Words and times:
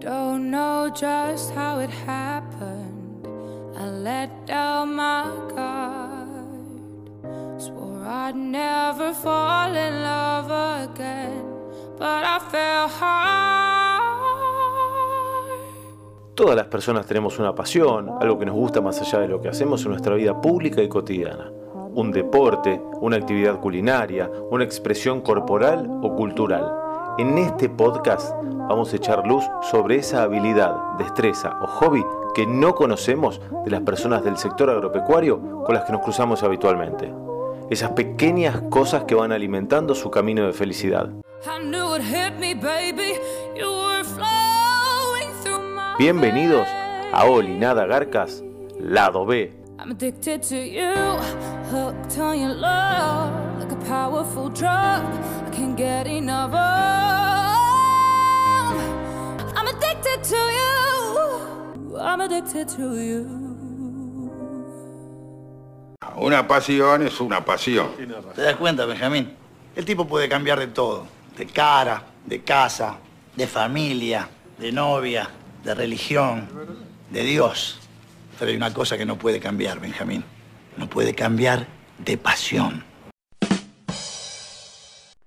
Don't 0.00 0.52
know 0.52 0.88
just 0.90 1.52
how 1.54 1.80
it 1.80 1.90
happened. 1.90 3.26
I 3.76 3.88
let 3.88 4.46
down 4.46 4.94
my 4.94 5.24
guard. 5.56 6.28
Swore 7.60 8.06
I'd 8.06 8.36
never 8.36 9.12
fall 9.12 9.74
in 9.74 10.02
love 10.02 10.50
again, 10.84 11.42
but 11.98 12.24
I 12.24 12.38
fell 12.48 12.88
hard. 12.88 13.98
Todas 16.36 16.54
las 16.54 16.66
personas 16.66 17.04
tenemos 17.04 17.36
una 17.40 17.52
pasión, 17.52 18.10
algo 18.20 18.38
que 18.38 18.46
nos 18.46 18.54
gusta 18.54 18.80
más 18.80 19.00
allá 19.00 19.18
de 19.18 19.26
lo 19.26 19.40
que 19.40 19.48
hacemos 19.48 19.82
en 19.84 19.90
nuestra 19.90 20.14
vida 20.14 20.40
pública 20.40 20.80
y 20.80 20.88
cotidiana. 20.88 21.50
Un 21.96 22.12
deporte, 22.12 22.80
una 23.00 23.16
actividad 23.16 23.58
culinaria, 23.58 24.30
una 24.48 24.62
expresión 24.62 25.22
corporal 25.22 25.90
o 26.00 26.14
cultural. 26.14 26.87
En 27.18 27.36
este 27.36 27.68
podcast 27.68 28.32
vamos 28.68 28.92
a 28.92 28.96
echar 28.96 29.26
luz 29.26 29.44
sobre 29.72 29.96
esa 29.96 30.22
habilidad, 30.22 30.76
destreza 30.98 31.58
o 31.60 31.66
hobby 31.66 32.04
que 32.32 32.46
no 32.46 32.76
conocemos 32.76 33.40
de 33.64 33.72
las 33.72 33.80
personas 33.80 34.22
del 34.22 34.36
sector 34.36 34.70
agropecuario 34.70 35.64
con 35.64 35.74
las 35.74 35.84
que 35.84 35.90
nos 35.90 36.02
cruzamos 36.02 36.44
habitualmente. 36.44 37.12
Esas 37.70 37.90
pequeñas 37.90 38.62
cosas 38.70 39.02
que 39.02 39.16
van 39.16 39.32
alimentando 39.32 39.96
su 39.96 40.12
camino 40.12 40.46
de 40.46 40.52
felicidad. 40.52 41.10
Bienvenidos 45.98 46.68
a 47.12 47.24
Oli 47.24 47.58
Nada 47.58 47.84
Garcas, 47.86 48.44
lado 48.78 49.26
B. 49.26 49.52
I'm 49.80 49.90
addicted 49.90 50.40
to 50.50 50.56
you, 50.56 50.94
hooked 51.72 52.16
on 52.20 52.38
your 52.38 52.54
love, 52.54 53.32
like 53.58 53.72
a 53.72 53.88
powerful 53.88 54.48
drug. 54.50 55.02
I 55.58 55.60
can't 55.60 55.76
get 55.76 56.06
enough 56.06 56.54
of. 56.54 56.58
I'm 59.56 59.66
addicted 59.66 60.22
to 60.22 60.36
you. 60.36 61.98
I'm 61.98 62.20
addicted 62.20 62.68
to 62.76 62.94
you. 62.94 63.26
Una 66.16 66.46
pasión 66.46 67.02
es 67.02 67.20
una 67.20 67.44
pasión. 67.44 67.88
¿Te 68.36 68.42
das 68.42 68.54
cuenta, 68.54 68.86
Benjamín? 68.86 69.32
El 69.74 69.84
tipo 69.84 70.06
puede 70.06 70.28
cambiar 70.28 70.60
de 70.60 70.68
todo. 70.68 71.08
De 71.36 71.46
cara, 71.46 72.04
de 72.24 72.40
casa, 72.44 72.98
de 73.34 73.48
familia, 73.48 74.28
de 74.58 74.70
novia, 74.70 75.28
de 75.64 75.74
religión, 75.74 76.48
de 77.10 77.24
Dios. 77.24 77.80
Pero 78.38 78.52
hay 78.52 78.56
una 78.56 78.72
cosa 78.72 78.96
que 78.96 79.04
no 79.04 79.16
puede 79.16 79.40
cambiar, 79.40 79.80
Benjamín. 79.80 80.22
No 80.76 80.88
puede 80.88 81.16
cambiar 81.16 81.66
de 81.98 82.16
pasión. 82.16 82.87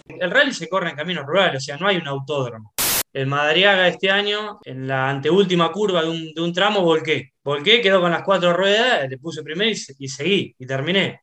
El 0.08 0.30
rally 0.30 0.54
se 0.54 0.70
corre 0.70 0.92
en 0.92 0.96
caminos 0.96 1.26
rurales, 1.26 1.64
o 1.64 1.66
sea, 1.66 1.78
no 1.78 1.88
hay 1.88 1.98
un 1.98 2.08
autódromo. 2.08 2.72
El 3.14 3.26
Madariaga 3.26 3.88
este 3.88 4.12
año, 4.12 4.60
en 4.64 4.88
la 4.88 5.10
anteúltima 5.10 5.72
curva 5.72 6.04
de 6.04 6.40
un, 6.40 6.54
tramo, 6.54 6.82
volqué. 6.82 7.32
Volqué, 7.44 7.82
quedó 7.82 8.00
con 8.00 8.12
las 8.12 8.22
cuatro 8.22 8.54
ruedas, 8.54 9.10
le 9.10 9.18
puse 9.18 9.42
primero 9.42 9.72
y 9.72 10.08
seguí, 10.08 10.54
y 10.60 10.68
terminé. 10.68 11.22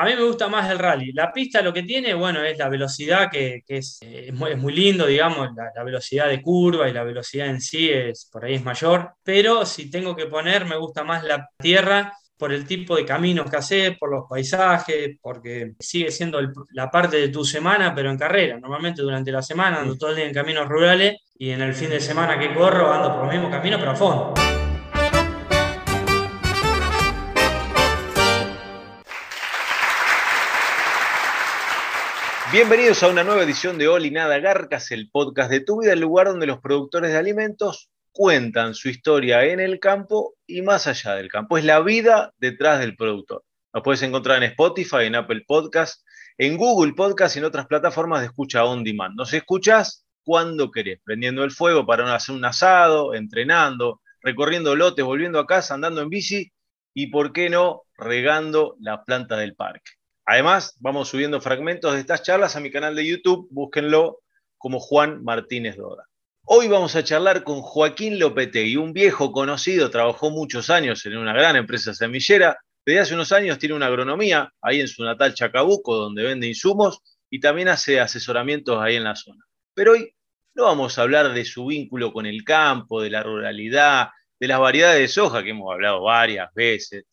A 0.00 0.04
mí 0.04 0.14
me 0.14 0.22
gusta 0.22 0.46
más 0.46 0.70
el 0.70 0.78
rally. 0.78 1.10
La 1.12 1.32
pista 1.32 1.60
lo 1.60 1.72
que 1.72 1.82
tiene, 1.82 2.14
bueno, 2.14 2.40
es 2.44 2.56
la 2.56 2.68
velocidad 2.68 3.28
que, 3.28 3.62
que 3.66 3.78
es, 3.78 3.98
eh, 4.02 4.26
es 4.28 4.32
muy, 4.32 4.52
es 4.52 4.56
muy 4.58 4.72
lindo, 4.72 5.04
digamos, 5.06 5.48
la, 5.56 5.72
la 5.74 5.82
velocidad 5.82 6.28
de 6.28 6.40
curva 6.40 6.88
y 6.88 6.92
la 6.92 7.02
velocidad 7.02 7.48
en 7.48 7.60
sí 7.60 7.90
es, 7.90 8.28
por 8.32 8.44
ahí 8.44 8.54
es 8.54 8.62
mayor. 8.64 9.10
Pero 9.24 9.66
si 9.66 9.90
tengo 9.90 10.14
que 10.14 10.26
poner, 10.26 10.66
me 10.66 10.76
gusta 10.76 11.02
más 11.02 11.24
la 11.24 11.48
tierra 11.58 12.12
por 12.36 12.52
el 12.52 12.64
tipo 12.64 12.94
de 12.94 13.04
caminos 13.04 13.50
que 13.50 13.56
haces, 13.56 13.98
por 13.98 14.12
los 14.12 14.26
paisajes, 14.30 15.16
porque 15.20 15.72
sigue 15.80 16.12
siendo 16.12 16.38
el- 16.38 16.52
la 16.74 16.88
parte 16.92 17.16
de 17.16 17.30
tu 17.30 17.44
semana, 17.44 17.92
pero 17.92 18.08
en 18.12 18.18
carrera. 18.18 18.56
Normalmente 18.60 19.02
durante 19.02 19.32
la 19.32 19.42
semana 19.42 19.80
ando 19.80 19.98
todo 19.98 20.10
el 20.10 20.16
día 20.16 20.26
en 20.26 20.32
caminos 20.32 20.68
rurales 20.68 21.16
y 21.36 21.50
en 21.50 21.60
el 21.60 21.74
fin 21.74 21.90
de 21.90 21.98
semana 21.98 22.38
que 22.38 22.54
corro 22.54 22.92
ando 22.92 23.12
por 23.16 23.24
los 23.24 23.32
mismos 23.32 23.50
caminos, 23.50 23.80
pero 23.80 23.90
a 23.90 23.96
fondo. 23.96 24.34
Bienvenidos 32.50 33.02
a 33.02 33.08
una 33.08 33.24
nueva 33.24 33.42
edición 33.42 33.76
de 33.76 33.88
Oli 33.88 34.10
Nada 34.10 34.38
Garcas, 34.38 34.90
el 34.90 35.10
podcast 35.10 35.50
de 35.50 35.60
tu 35.60 35.82
vida, 35.82 35.92
el 35.92 36.00
lugar 36.00 36.28
donde 36.28 36.46
los 36.46 36.60
productores 36.60 37.12
de 37.12 37.18
alimentos 37.18 37.90
cuentan 38.10 38.74
su 38.74 38.88
historia 38.88 39.44
en 39.44 39.60
el 39.60 39.78
campo 39.78 40.34
y 40.46 40.62
más 40.62 40.86
allá 40.86 41.14
del 41.14 41.28
campo. 41.28 41.58
Es 41.58 41.66
la 41.66 41.80
vida 41.80 42.32
detrás 42.38 42.80
del 42.80 42.96
productor. 42.96 43.44
Nos 43.74 43.82
puedes 43.82 44.00
encontrar 44.00 44.38
en 44.38 44.44
Spotify, 44.44 45.02
en 45.02 45.16
Apple 45.16 45.44
Podcast, 45.46 46.02
en 46.38 46.56
Google 46.56 46.94
Podcast 46.94 47.36
y 47.36 47.40
en 47.40 47.44
otras 47.44 47.66
plataformas 47.66 48.20
de 48.20 48.26
escucha 48.28 48.64
on 48.64 48.82
demand. 48.82 49.14
Nos 49.14 49.34
escuchás 49.34 50.06
cuando 50.24 50.70
querés, 50.70 51.00
prendiendo 51.04 51.44
el 51.44 51.50
fuego 51.50 51.84
para 51.84 52.14
hacer 52.14 52.34
un 52.34 52.46
asado, 52.46 53.12
entrenando, 53.12 54.00
recorriendo 54.22 54.74
lotes, 54.74 55.04
volviendo 55.04 55.38
a 55.38 55.46
casa, 55.46 55.74
andando 55.74 56.00
en 56.00 56.08
bici 56.08 56.50
y, 56.94 57.08
por 57.08 57.34
qué 57.34 57.50
no, 57.50 57.82
regando 57.98 58.74
la 58.80 59.04
planta 59.04 59.36
del 59.36 59.54
parque. 59.54 59.97
Además, 60.30 60.76
vamos 60.80 61.08
subiendo 61.08 61.40
fragmentos 61.40 61.94
de 61.94 62.00
estas 62.00 62.22
charlas 62.22 62.54
a 62.54 62.60
mi 62.60 62.70
canal 62.70 62.94
de 62.94 63.06
YouTube, 63.06 63.48
búsquenlo 63.50 64.20
como 64.58 64.78
Juan 64.78 65.24
Martínez 65.24 65.78
Doda. 65.78 66.04
Hoy 66.44 66.68
vamos 66.68 66.94
a 66.96 67.02
charlar 67.02 67.44
con 67.44 67.62
Joaquín 67.62 68.18
Lopetegui, 68.18 68.76
un 68.76 68.92
viejo 68.92 69.32
conocido, 69.32 69.88
trabajó 69.88 70.28
muchos 70.28 70.68
años 70.68 71.06
en 71.06 71.16
una 71.16 71.32
gran 71.32 71.56
empresa 71.56 71.94
semillera, 71.94 72.58
desde 72.84 73.00
hace 73.00 73.14
unos 73.14 73.32
años 73.32 73.58
tiene 73.58 73.74
una 73.74 73.86
agronomía 73.86 74.52
ahí 74.60 74.82
en 74.82 74.88
su 74.88 75.02
natal 75.02 75.32
Chacabuco, 75.32 75.96
donde 75.96 76.24
vende 76.24 76.46
insumos 76.46 77.00
y 77.30 77.40
también 77.40 77.68
hace 77.68 77.98
asesoramientos 77.98 78.78
ahí 78.82 78.96
en 78.96 79.04
la 79.04 79.16
zona. 79.16 79.42
Pero 79.72 79.92
hoy 79.92 80.14
no 80.54 80.64
vamos 80.64 80.98
a 80.98 81.02
hablar 81.04 81.32
de 81.32 81.46
su 81.46 81.64
vínculo 81.64 82.12
con 82.12 82.26
el 82.26 82.44
campo, 82.44 83.00
de 83.00 83.08
la 83.08 83.22
ruralidad, 83.22 84.08
de 84.38 84.46
las 84.46 84.60
variedades 84.60 85.00
de 85.00 85.08
soja 85.08 85.42
que 85.42 85.50
hemos 85.50 85.72
hablado 85.72 86.02
varias 86.02 86.52
veces. 86.52 87.06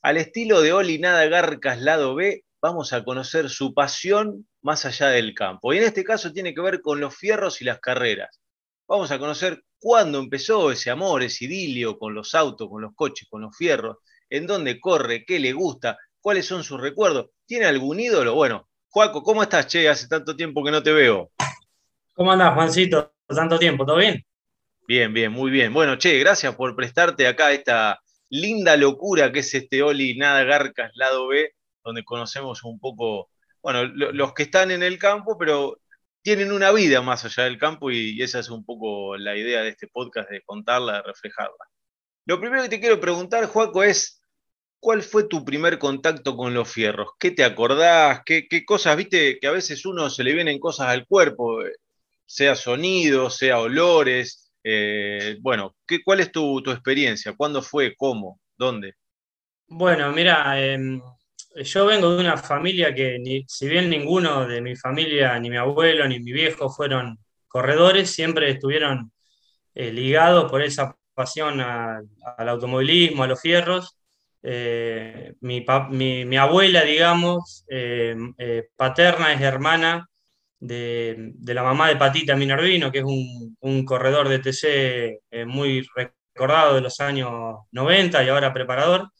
Al 0.00 0.16
estilo 0.16 0.62
de 0.62 0.72
Oli 0.72 1.00
Nada 1.00 1.26
Garcas 1.26 1.80
Lado 1.80 2.14
B, 2.14 2.44
vamos 2.62 2.92
a 2.92 3.02
conocer 3.02 3.50
su 3.50 3.74
pasión 3.74 4.46
más 4.62 4.86
allá 4.86 5.08
del 5.08 5.34
campo. 5.34 5.74
Y 5.74 5.78
en 5.78 5.82
este 5.82 6.04
caso 6.04 6.32
tiene 6.32 6.54
que 6.54 6.60
ver 6.60 6.80
con 6.80 7.00
los 7.00 7.14
fierros 7.14 7.60
y 7.60 7.64
las 7.64 7.80
carreras. 7.80 8.40
Vamos 8.86 9.10
a 9.10 9.18
conocer 9.18 9.64
cuándo 9.80 10.20
empezó 10.20 10.70
ese 10.70 10.90
amor, 10.90 11.24
ese 11.24 11.46
idilio 11.46 11.98
con 11.98 12.14
los 12.14 12.36
autos, 12.36 12.68
con 12.70 12.80
los 12.80 12.94
coches, 12.94 13.26
con 13.28 13.42
los 13.42 13.56
fierros, 13.56 13.96
en 14.30 14.46
dónde 14.46 14.78
corre, 14.78 15.24
qué 15.24 15.40
le 15.40 15.52
gusta, 15.52 15.98
cuáles 16.20 16.46
son 16.46 16.62
sus 16.62 16.80
recuerdos. 16.80 17.30
¿Tiene 17.46 17.66
algún 17.66 17.98
ídolo? 17.98 18.34
Bueno, 18.34 18.68
Joaco, 18.88 19.24
¿cómo 19.24 19.42
estás, 19.42 19.66
che? 19.66 19.88
Hace 19.88 20.06
tanto 20.06 20.36
tiempo 20.36 20.62
que 20.62 20.70
no 20.70 20.82
te 20.82 20.92
veo. 20.92 21.32
¿Cómo 22.14 22.30
andás, 22.30 22.54
Juancito? 22.54 23.12
Tanto 23.26 23.58
tiempo, 23.58 23.84
¿todo 23.84 23.96
bien? 23.96 24.24
Bien, 24.86 25.12
bien, 25.12 25.32
muy 25.32 25.50
bien. 25.50 25.74
Bueno, 25.74 25.96
che, 25.96 26.16
gracias 26.20 26.54
por 26.54 26.76
prestarte 26.76 27.26
acá 27.26 27.50
esta 27.52 28.00
linda 28.30 28.76
locura 28.76 29.32
que 29.32 29.40
es 29.40 29.52
este 29.52 29.82
Oli 29.82 30.16
Nada 30.16 30.44
Garcas 30.44 30.92
Lado 30.94 31.26
B, 31.26 31.54
donde 31.84 32.04
conocemos 32.04 32.62
un 32.64 32.78
poco, 32.80 33.30
bueno, 33.62 33.84
lo- 33.84 34.12
los 34.12 34.34
que 34.34 34.44
están 34.44 34.70
en 34.70 34.82
el 34.82 34.98
campo, 34.98 35.36
pero 35.38 35.78
tienen 36.22 36.52
una 36.52 36.72
vida 36.72 37.02
más 37.02 37.24
allá 37.24 37.44
del 37.44 37.58
campo 37.58 37.90
y, 37.90 38.10
y 38.18 38.22
esa 38.22 38.38
es 38.40 38.50
un 38.50 38.64
poco 38.64 39.16
la 39.16 39.36
idea 39.36 39.62
de 39.62 39.70
este 39.70 39.88
podcast, 39.88 40.30
de 40.30 40.42
contarla, 40.42 40.94
de 40.94 41.02
reflejarla. 41.02 41.56
Lo 42.26 42.40
primero 42.40 42.62
que 42.62 42.68
te 42.68 42.80
quiero 42.80 43.00
preguntar, 43.00 43.46
Joaco, 43.46 43.82
es, 43.82 44.22
¿cuál 44.80 45.02
fue 45.02 45.24
tu 45.24 45.44
primer 45.44 45.78
contacto 45.78 46.36
con 46.36 46.54
los 46.54 46.70
fierros? 46.72 47.10
¿Qué 47.18 47.30
te 47.32 47.44
acordás? 47.44 48.22
¿Qué, 48.24 48.46
cosas, 48.66 48.96
viste, 48.96 49.38
que 49.40 49.46
a 49.48 49.52
veces 49.52 49.84
uno 49.86 50.10
se 50.10 50.24
le 50.24 50.34
vienen 50.34 50.58
cosas 50.60 50.88
al 50.88 51.06
cuerpo, 51.06 51.62
eh, 51.64 51.72
sea 52.26 52.54
sonido, 52.56 53.30
sea 53.30 53.60
olores? 53.60 54.52
Eh, 54.64 55.38
bueno, 55.40 55.76
¿qué, 55.86 56.02
¿cuál 56.04 56.20
es 56.20 56.32
tu, 56.32 56.58
experiencia? 56.70 57.34
¿Cuándo 57.36 57.62
fue? 57.62 57.94
¿Cómo? 57.96 58.40
¿Dónde? 58.56 58.94
Bueno, 59.68 60.12
mira, 60.12 60.60
em, 60.60 61.00
yo 61.56 61.86
vengo 61.86 62.14
de 62.14 62.20
una 62.20 62.36
familia 62.36 62.94
que, 62.94 63.18
si 63.46 63.68
bien 63.68 63.90
ninguno 63.90 64.46
de 64.46 64.60
mi 64.60 64.76
familia, 64.76 65.38
ni 65.38 65.50
mi 65.50 65.56
abuelo, 65.56 66.06
ni 66.08 66.20
mi 66.20 66.32
viejo 66.32 66.70
fueron 66.70 67.18
corredores, 67.48 68.10
siempre 68.10 68.50
estuvieron 68.50 69.12
eh, 69.74 69.92
ligados 69.92 70.50
por 70.50 70.62
esa 70.62 70.96
pasión 71.14 71.60
al 71.60 72.48
automovilismo, 72.48 73.24
a 73.24 73.26
los 73.26 73.40
fierros. 73.40 73.98
Eh, 74.42 75.34
mi, 75.40 76.36
abuela, 76.36 76.82
digamos, 76.84 77.64
eh, 77.68 78.16
eh, 78.38 78.68
paterna 78.76 79.32
es 79.32 79.40
hermana 79.40 80.08
de, 80.58 81.34
la 81.44 81.62
mamá 81.62 81.88
de 81.88 81.96
Patita 81.96 82.36
Minervino, 82.36 82.90
que 82.90 82.98
es 83.00 83.04
un, 83.04 83.84
corredor 83.84 84.28
de 84.28 84.38
TC 84.40 85.46
muy 85.46 85.86
recordado 85.94 86.74
de 86.74 86.80
los 86.80 87.00
años 87.00 87.30
90 87.72 88.24
y 88.24 88.28
ahora 88.28 88.52
preparador. 88.52 89.10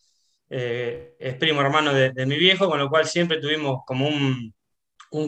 Es 0.54 1.34
primo 1.36 1.60
hermano 1.60 1.94
de, 1.94 2.26
mi 2.26 2.36
viejo, 2.36 2.68
con 2.68 2.78
lo 2.78 2.88
cual 2.88 3.06
siempre 3.06 3.40
tuvimos 3.40 3.82
como 3.86 4.08
un, 4.08 4.54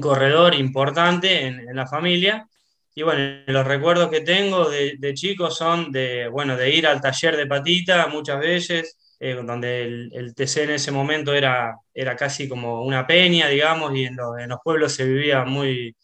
corredor 0.00 0.55
importante 0.55 1.47
en, 1.47 1.75
la 1.75 1.87
familia. 1.87 2.47
Y 2.94 3.03
bueno, 3.03 3.43
los 3.47 3.67
recuerdos 3.67 4.11
que 4.11 4.21
tengo 4.21 4.69
de, 4.69 4.94
de 4.99 5.15
chico 5.15 5.50
son 5.50 5.91
de, 5.93 6.29
bueno, 6.29 6.56
de 6.56 6.71
ir 6.71 6.87
al 6.87 7.00
taller 7.00 7.37
de 7.37 7.47
patita 7.47 8.06
muchas 8.09 8.38
veces, 8.41 8.97
eh, 9.21 9.35
donde 9.35 9.82
el, 10.12 10.35
TC 10.35 10.65
en 10.65 10.71
ese 10.73 10.91
momento 10.91 11.32
era, 11.32 11.77
era 11.94 12.15
casi 12.15 12.49
como 12.49 12.82
una 12.82 13.06
peña, 13.06 13.49
digamos, 13.49 13.94
y 13.97 14.05
en, 14.05 14.17
los 14.17 14.59
pueblos 14.62 14.93
se 14.93 15.06
vivía 15.06 15.44
muy, 15.44 15.97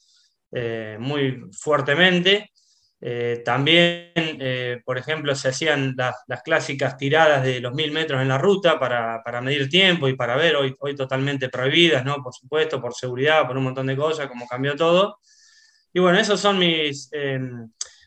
eh, 0.53 0.97
muy 0.99 1.43
fuertemente. 1.53 2.51
Eh, 3.03 3.43
también, 3.45 4.13
por 4.85 4.99
ejemplo, 4.99 5.35
se 5.35 5.49
hacían 5.49 5.95
las, 5.97 6.43
clásicas 6.43 6.97
tiradas 6.97 7.43
de 7.43 7.61
los 7.61 7.73
mil 7.73 7.93
metros 7.93 8.21
en 8.21 8.29
la 8.29 8.39
ruta 8.39 8.79
para, 8.79 9.41
medir 9.41 9.69
tiempo 9.69 10.09
y 10.09 10.17
para 10.17 10.37
ver, 10.37 10.57
hoy, 10.57 10.75
hoy 10.81 10.95
totalmente 10.95 11.49
prohibidas, 11.49 12.05
¿no? 12.05 12.23
Por 12.23 12.35
supuesto, 12.35 12.81
por 12.81 12.95
seguridad, 12.95 13.47
por 13.47 13.57
un 13.57 13.65
montón 13.65 13.87
de 13.87 13.97
cosas, 13.97 14.29
como 14.29 14.47
cambió 14.47 14.77
todo. 14.77 15.19
Y 15.93 16.01
bueno, 16.01 16.19
esos 16.19 16.41
son 16.41 16.59
mis, 16.59 17.11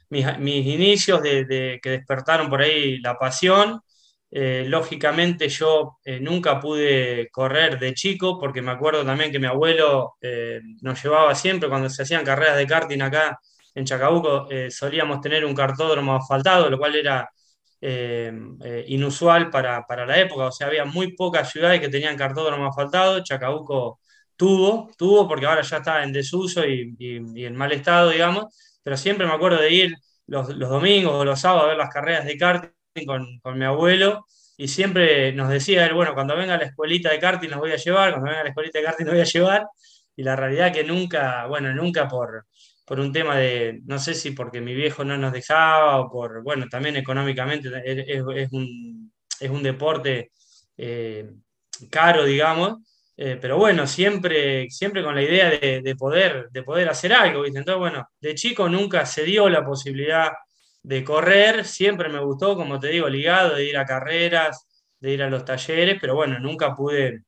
mis, 0.09 0.67
inicios 0.67 1.21
de, 1.21 1.79
que 1.81 1.89
despertaron 1.89 2.49
por 2.49 2.61
ahí 2.61 2.99
la 2.99 3.17
pasión. 3.17 3.81
Eh, 4.35 4.65
lógicamente 4.67 5.47
yo 5.47 5.99
eh, 6.03 6.19
nunca 6.19 6.59
pude 6.59 7.29
correr 7.31 7.77
de 7.77 7.93
chico 7.93 8.39
porque 8.39 8.63
me 8.63 8.71
acuerdo 8.71 9.05
también 9.05 9.31
que 9.31 9.37
mi 9.37 9.45
abuelo 9.45 10.15
eh, 10.21 10.59
nos 10.81 11.03
llevaba 11.03 11.35
siempre 11.35 11.69
cuando 11.69 11.87
se 11.87 12.01
hacían 12.01 12.25
carreras 12.25 12.57
de 12.57 12.65
karting 12.65 13.01
acá 13.01 13.39
en 13.75 13.85
Chacabuco, 13.85 14.47
solíamos 14.69 15.21
tener 15.21 15.45
un 15.45 15.55
cartódromo 15.55 16.15
asfaltado, 16.15 16.69
lo 16.69 16.77
cual 16.77 16.95
era 16.95 17.29
inusual 18.87 19.49
para, 19.49 20.05
la 20.05 20.19
época, 20.19 20.45
o 20.45 20.51
sea, 20.51 20.67
había 20.67 20.85
muy 20.85 21.15
pocas 21.15 21.51
ciudades 21.51 21.81
que 21.81 21.89
tenían 21.89 22.15
cartódromo 22.15 22.67
asfaltado, 22.67 23.23
Chacabuco 23.23 23.99
tuvo, 24.35 24.91
tuvo 24.97 25.27
porque 25.27 25.45
ahora 25.45 25.61
ya 25.61 25.77
está 25.77 26.03
en 26.03 26.13
desuso 26.13 26.65
y, 26.65 26.95
en 26.99 27.55
mal 27.55 27.71
estado, 27.71 28.09
digamos, 28.09 28.45
pero 28.83 28.97
siempre 28.97 29.25
me 29.25 29.33
acuerdo 29.33 29.61
de 29.61 29.71
ir 29.71 29.95
los, 30.27 30.49
los 30.49 30.69
domingos 30.69 31.13
o 31.13 31.25
los 31.25 31.39
sábados 31.39 31.65
a 31.65 31.67
ver 31.69 31.77
las 31.77 31.89
carreras 31.89 32.25
de 32.25 32.37
karting 32.37 33.05
con, 33.05 33.39
con, 33.41 33.57
mi 33.57 33.65
abuelo. 33.65 34.25
Y 34.57 34.67
siempre 34.67 35.33
nos 35.33 35.49
decía 35.49 35.85
él, 35.85 35.93
bueno, 35.93 36.13
cuando 36.13 36.35
venga 36.35 36.57
la 36.57 36.65
escuelita 36.65 37.09
de 37.09 37.19
karting 37.19 37.49
nos 37.49 37.59
voy 37.59 37.71
a 37.71 37.77
llevar, 37.77 38.11
cuando 38.11 38.29
venga 38.29 38.43
la 38.43 38.49
escuelita 38.49 38.79
de 38.79 38.85
karting 38.85 39.05
nos 39.05 39.13
voy 39.13 39.21
a 39.21 39.25
llevar, 39.25 39.67
y 40.15 40.23
la 40.23 40.35
realidad 40.35 40.71
que 40.73 40.83
nunca, 40.83 41.47
bueno, 41.47 41.73
nunca 41.73 42.07
por, 42.07 42.45
por 42.85 42.99
un 42.99 43.11
tema 43.13 43.37
de, 43.37 43.81
no 43.85 43.99
sé 43.99 44.13
si 44.13 44.31
porque 44.31 44.61
mi 44.61 44.73
viejo 44.73 45.03
no 45.03 45.17
nos 45.17 45.33
dejaba 45.33 45.99
o 45.99 46.09
por, 46.11 46.43
bueno, 46.43 46.67
también 46.69 46.95
económicamente 46.97 47.69
es, 47.85 48.05
es, 48.07 48.51
un, 48.51 49.11
es 49.39 49.49
un, 49.49 49.63
deporte 49.63 50.31
eh, 50.77 51.31
caro, 51.89 52.25
digamos, 52.25 52.79
eh, 53.15 53.37
pero 53.39 53.57
bueno, 53.57 53.87
siempre, 53.87 54.69
siempre 54.69 55.03
con 55.03 55.15
la 55.15 55.21
idea 55.21 55.49
de, 55.49 55.81
de, 55.81 55.95
poder, 55.95 56.49
de 56.51 56.63
poder 56.63 56.89
hacer 56.89 57.13
algo, 57.13 57.43
¿viste? 57.43 57.59
Entonces, 57.59 57.79
bueno, 57.79 58.09
de 58.19 58.35
chico 58.35 58.67
nunca 58.67 59.05
se 59.05 59.23
dio 59.23 59.47
la 59.49 59.63
posibilidad 59.65 60.31
de 60.81 61.03
correr, 61.03 61.65
siempre 61.65 62.09
me 62.09 62.19
gustó, 62.19 62.55
como 62.55 62.79
te 62.79 62.89
digo, 62.89 63.07
ligado, 63.07 63.55
de 63.55 63.65
ir 63.65 63.77
a 63.77 63.85
carreras, 63.85 64.67
de 64.99 65.11
ir 65.11 65.23
a 65.23 65.29
los 65.29 65.45
talleres, 65.45 65.97
pero 66.01 66.15
bueno, 66.15 66.39
nunca 66.39 66.75
pude, 66.75 67.23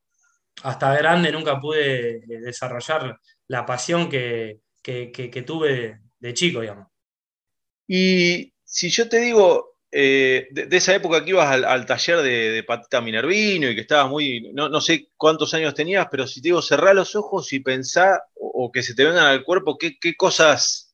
hasta 0.62 0.94
grande, 0.96 1.32
nunca 1.32 1.60
pude 1.60 2.16
eh, 2.16 2.40
desarrollar 2.40 3.18
la 3.48 3.64
pasión 3.64 4.08
que, 4.10 4.60
tuve 5.44 6.00
de, 6.18 6.34
chico, 6.34 6.60
digamos. 6.60 6.88
Y 7.88 8.52
si 8.64 8.88
yo 8.90 9.08
te 9.08 9.20
digo, 9.20 9.76
eh, 9.90 10.48
de, 10.50 10.76
esa 10.76 10.94
época 10.94 11.24
que 11.24 11.30
ibas 11.30 11.64
al, 11.64 11.86
taller 11.86 12.18
de, 12.18 12.64
Patita 12.66 13.00
Minervino 13.00 13.70
y 13.70 13.74
que 13.74 13.82
estabas 13.82 14.10
muy, 14.10 14.52
no, 14.52 14.80
sé 14.80 15.10
cuántos 15.16 15.54
años 15.54 15.74
tenías, 15.74 16.08
pero 16.10 16.26
si 16.26 16.40
te 16.40 16.48
digo, 16.48 16.62
cerrá 16.62 16.94
los 16.94 17.14
ojos 17.14 17.52
y 17.52 17.60
pensá, 17.60 18.22
o, 18.34 18.70
que 18.72 18.82
se 18.82 18.94
te 18.94 19.04
vengan 19.04 19.26
al 19.26 19.44
cuerpo, 19.44 19.78
qué, 19.78 19.98
qué 19.98 20.14
cosas 20.16 20.86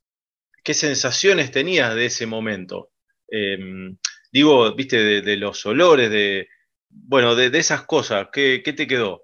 qué 0.62 0.74
sensaciones 0.74 1.50
tenías 1.50 1.94
de 1.94 2.06
ese 2.06 2.26
momento. 2.26 2.90
Em, 3.28 3.96
digo, 4.32 4.74
viste, 4.74 5.22
de, 5.22 5.36
los 5.36 5.64
olores, 5.66 6.10
de, 6.10 6.48
bueno, 6.88 7.34
de, 7.34 7.56
esas 7.58 7.82
cosas, 7.82 8.28
¿qué, 8.32 8.60
te 8.60 8.86
quedó? 8.86 9.21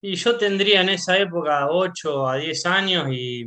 Y 0.00 0.14
yo 0.14 0.36
tendría 0.38 0.80
en 0.82 0.90
esa 0.90 1.16
época 1.18 1.68
8 1.70 2.28
a 2.28 2.36
10 2.36 2.66
años 2.66 3.08
y, 3.10 3.44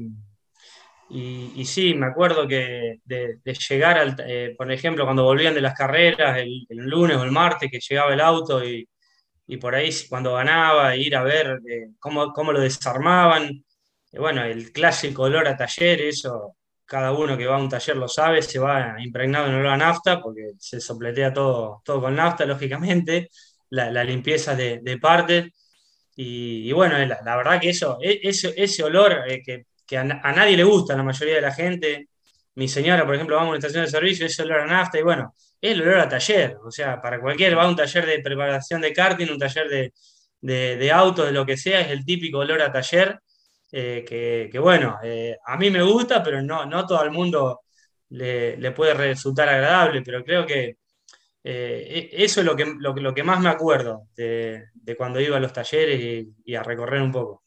y, 1.09 1.65
sí, 1.65 1.93
me 1.93 2.07
acuerdo 2.07 2.47
que 2.47 2.99
de, 3.03 3.39
llegar, 3.69 3.97
al, 3.97 4.15
eh, 4.25 4.55
por 4.57 4.71
ejemplo, 4.71 5.05
cuando 5.05 5.23
volvían 5.23 5.53
de 5.53 5.61
las 5.61 5.73
carreras, 5.75 6.37
el, 6.39 6.65
lunes 6.69 7.17
o 7.17 7.23
el 7.23 7.31
martes, 7.31 7.69
que 7.71 7.79
llegaba 7.79 8.13
el 8.13 8.21
auto 8.21 8.63
y, 8.65 8.87
por 9.59 9.75
ahí 9.75 9.89
cuando 10.09 10.33
ganaba, 10.35 10.95
ir 10.95 11.15
a 11.15 11.23
ver 11.23 11.59
eh, 11.69 11.89
cómo, 11.99 12.31
cómo, 12.33 12.53
lo 12.53 12.61
desarmaban, 12.61 13.65
bueno, 14.13 14.43
el 14.45 14.71
clásico 14.71 15.23
olor 15.23 15.47
a 15.47 15.57
taller, 15.57 16.01
eso 16.01 16.55
cada 16.85 17.11
uno 17.13 17.37
que 17.37 17.45
va 17.47 17.55
a 17.57 17.59
un 17.61 17.69
taller 17.69 17.97
lo 17.97 18.07
sabe, 18.07 18.41
se 18.41 18.59
va 18.59 18.95
impregnado 18.99 19.47
en 19.47 19.55
olor 19.55 19.67
a 19.73 19.77
nafta, 19.77 20.21
porque 20.21 20.51
se 20.57 20.79
sopletea 20.81 21.33
todo, 21.33 21.81
todo 21.85 22.01
con 22.01 22.15
nafta, 22.15 22.45
lógicamente, 22.45 23.29
la, 23.69 24.03
limpieza 24.03 24.55
de, 24.55 24.79
de 24.81 24.97
partes. 24.97 25.51
Y, 26.23 26.71
bueno, 26.73 26.97
la, 26.99 27.35
verdad 27.37 27.59
que 27.59 27.69
eso, 27.69 27.97
e, 28.01 28.19
ese, 28.23 28.53
ese 28.55 28.83
olor 28.83 29.23
eh, 29.27 29.41
que, 29.43 29.97
a, 29.97 30.03
nadie 30.03 30.55
le 30.57 30.63
gusta, 30.63 30.93
a 30.93 30.97
la 30.97 31.03
mayoría 31.03 31.35
de 31.35 31.41
la 31.41 31.53
gente, 31.53 32.09
mi 32.55 32.67
señora, 32.67 33.05
por 33.05 33.15
ejemplo, 33.15 33.35
vamos 33.35 33.47
a 33.47 33.49
una 33.51 33.57
estación 33.59 33.85
de 33.85 33.91
servicio, 33.91 34.25
ese 34.25 34.43
olor 34.43 34.61
a 34.61 34.65
nafta, 34.67 34.99
y 34.99 35.03
bueno, 35.03 35.33
es 35.59 35.71
el 35.71 35.81
olor 35.81 35.99
a 35.99 36.09
taller, 36.09 36.57
o 36.63 36.71
sea, 36.71 37.01
para 37.01 37.19
cualquier, 37.19 37.57
va 37.57 37.63
a 37.63 37.69
un 37.69 37.75
taller 37.75 38.05
de 38.05 38.19
preparación 38.19 38.81
de 38.81 38.93
karting, 38.93 39.29
un 39.31 39.39
taller 39.39 39.67
de, 39.69 39.93
de, 40.41 40.77
de 40.77 40.91
autos, 40.91 41.25
de 41.25 41.31
lo 41.31 41.45
que 41.45 41.57
sea, 41.57 41.81
es 41.81 41.89
el 41.91 42.05
típico 42.05 42.39
olor 42.39 42.61
a 42.61 42.71
taller 42.71 43.19
eh, 43.71 44.49
que, 44.51 44.59
bueno, 44.59 44.99
eh, 45.03 45.37
a 45.45 45.57
mí 45.57 45.69
me 45.69 45.81
gusta, 45.81 46.21
pero 46.23 46.41
no, 46.41 46.65
no 46.65 46.85
todo 46.85 47.03
el 47.03 47.11
mundo 47.11 47.61
le, 48.09 48.71
puede 48.71 48.93
resultar 48.93 49.47
agradable, 49.49 50.01
pero 50.01 50.23
creo 50.23 50.45
que 50.45 50.77
eh, 51.43 52.09
e, 52.13 52.23
eso 52.23 52.39
es 52.41 52.45
lo 52.45 52.55
que, 52.55 52.65
lo, 52.77 53.13
que 53.13 53.23
más 53.23 53.39
me 53.39 53.49
acuerdo 53.49 54.07
de, 54.15 54.69
cuando 54.97 55.19
iba 55.19 55.37
a 55.37 55.39
los 55.39 55.53
talleres 55.53 56.27
y, 56.43 56.55
a 56.55 56.63
recorrer 56.63 57.01
un 57.01 57.11
poco. 57.11 57.43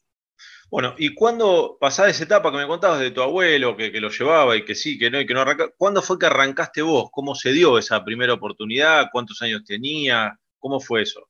Bueno, 0.69 0.95
y 0.97 1.13
cuando 1.13 1.77
pasás 1.79 2.09
esa 2.09 2.23
etapa 2.23 2.51
que 2.51 2.57
me 2.57 2.67
contabas 2.67 2.99
de 2.99 3.11
tu 3.11 3.21
abuelo, 3.21 3.77
que, 3.77 3.91
lo 3.99 4.09
llevaba 4.09 4.55
y 4.55 4.65
que 4.65 4.75
sí, 4.75 4.97
que 4.97 5.09
no, 5.09 5.21
y 5.21 5.25
que 5.25 5.33
no 5.33 5.41
arranca, 5.41 5.69
¿cuándo 5.77 6.01
fue 6.01 6.19
que 6.19 6.25
arrancaste 6.25 6.81
vos? 6.81 7.09
¿Cómo 7.11 7.35
se 7.35 7.51
dio 7.51 7.77
esa 7.77 8.03
primera 8.03 8.33
oportunidad? 8.33 9.07
¿Cuántos 9.11 9.41
años 9.41 9.63
tenía? 9.63 10.37
¿Cómo 10.59 10.79
fue 10.79 11.03
eso? 11.03 11.29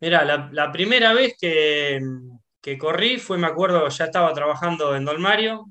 Mira, 0.00 0.24
la 0.24 0.72
primera 0.72 1.14
vez 1.14 1.36
que, 1.40 2.00
que 2.66 2.76
corrí 2.76 3.18
fue, 3.18 3.38
me 3.38 3.46
acuerdo, 3.46 3.88
ya 3.88 4.06
estaba 4.06 4.34
trabajando 4.34 4.96
en 4.96 5.04
Dolmario, 5.04 5.66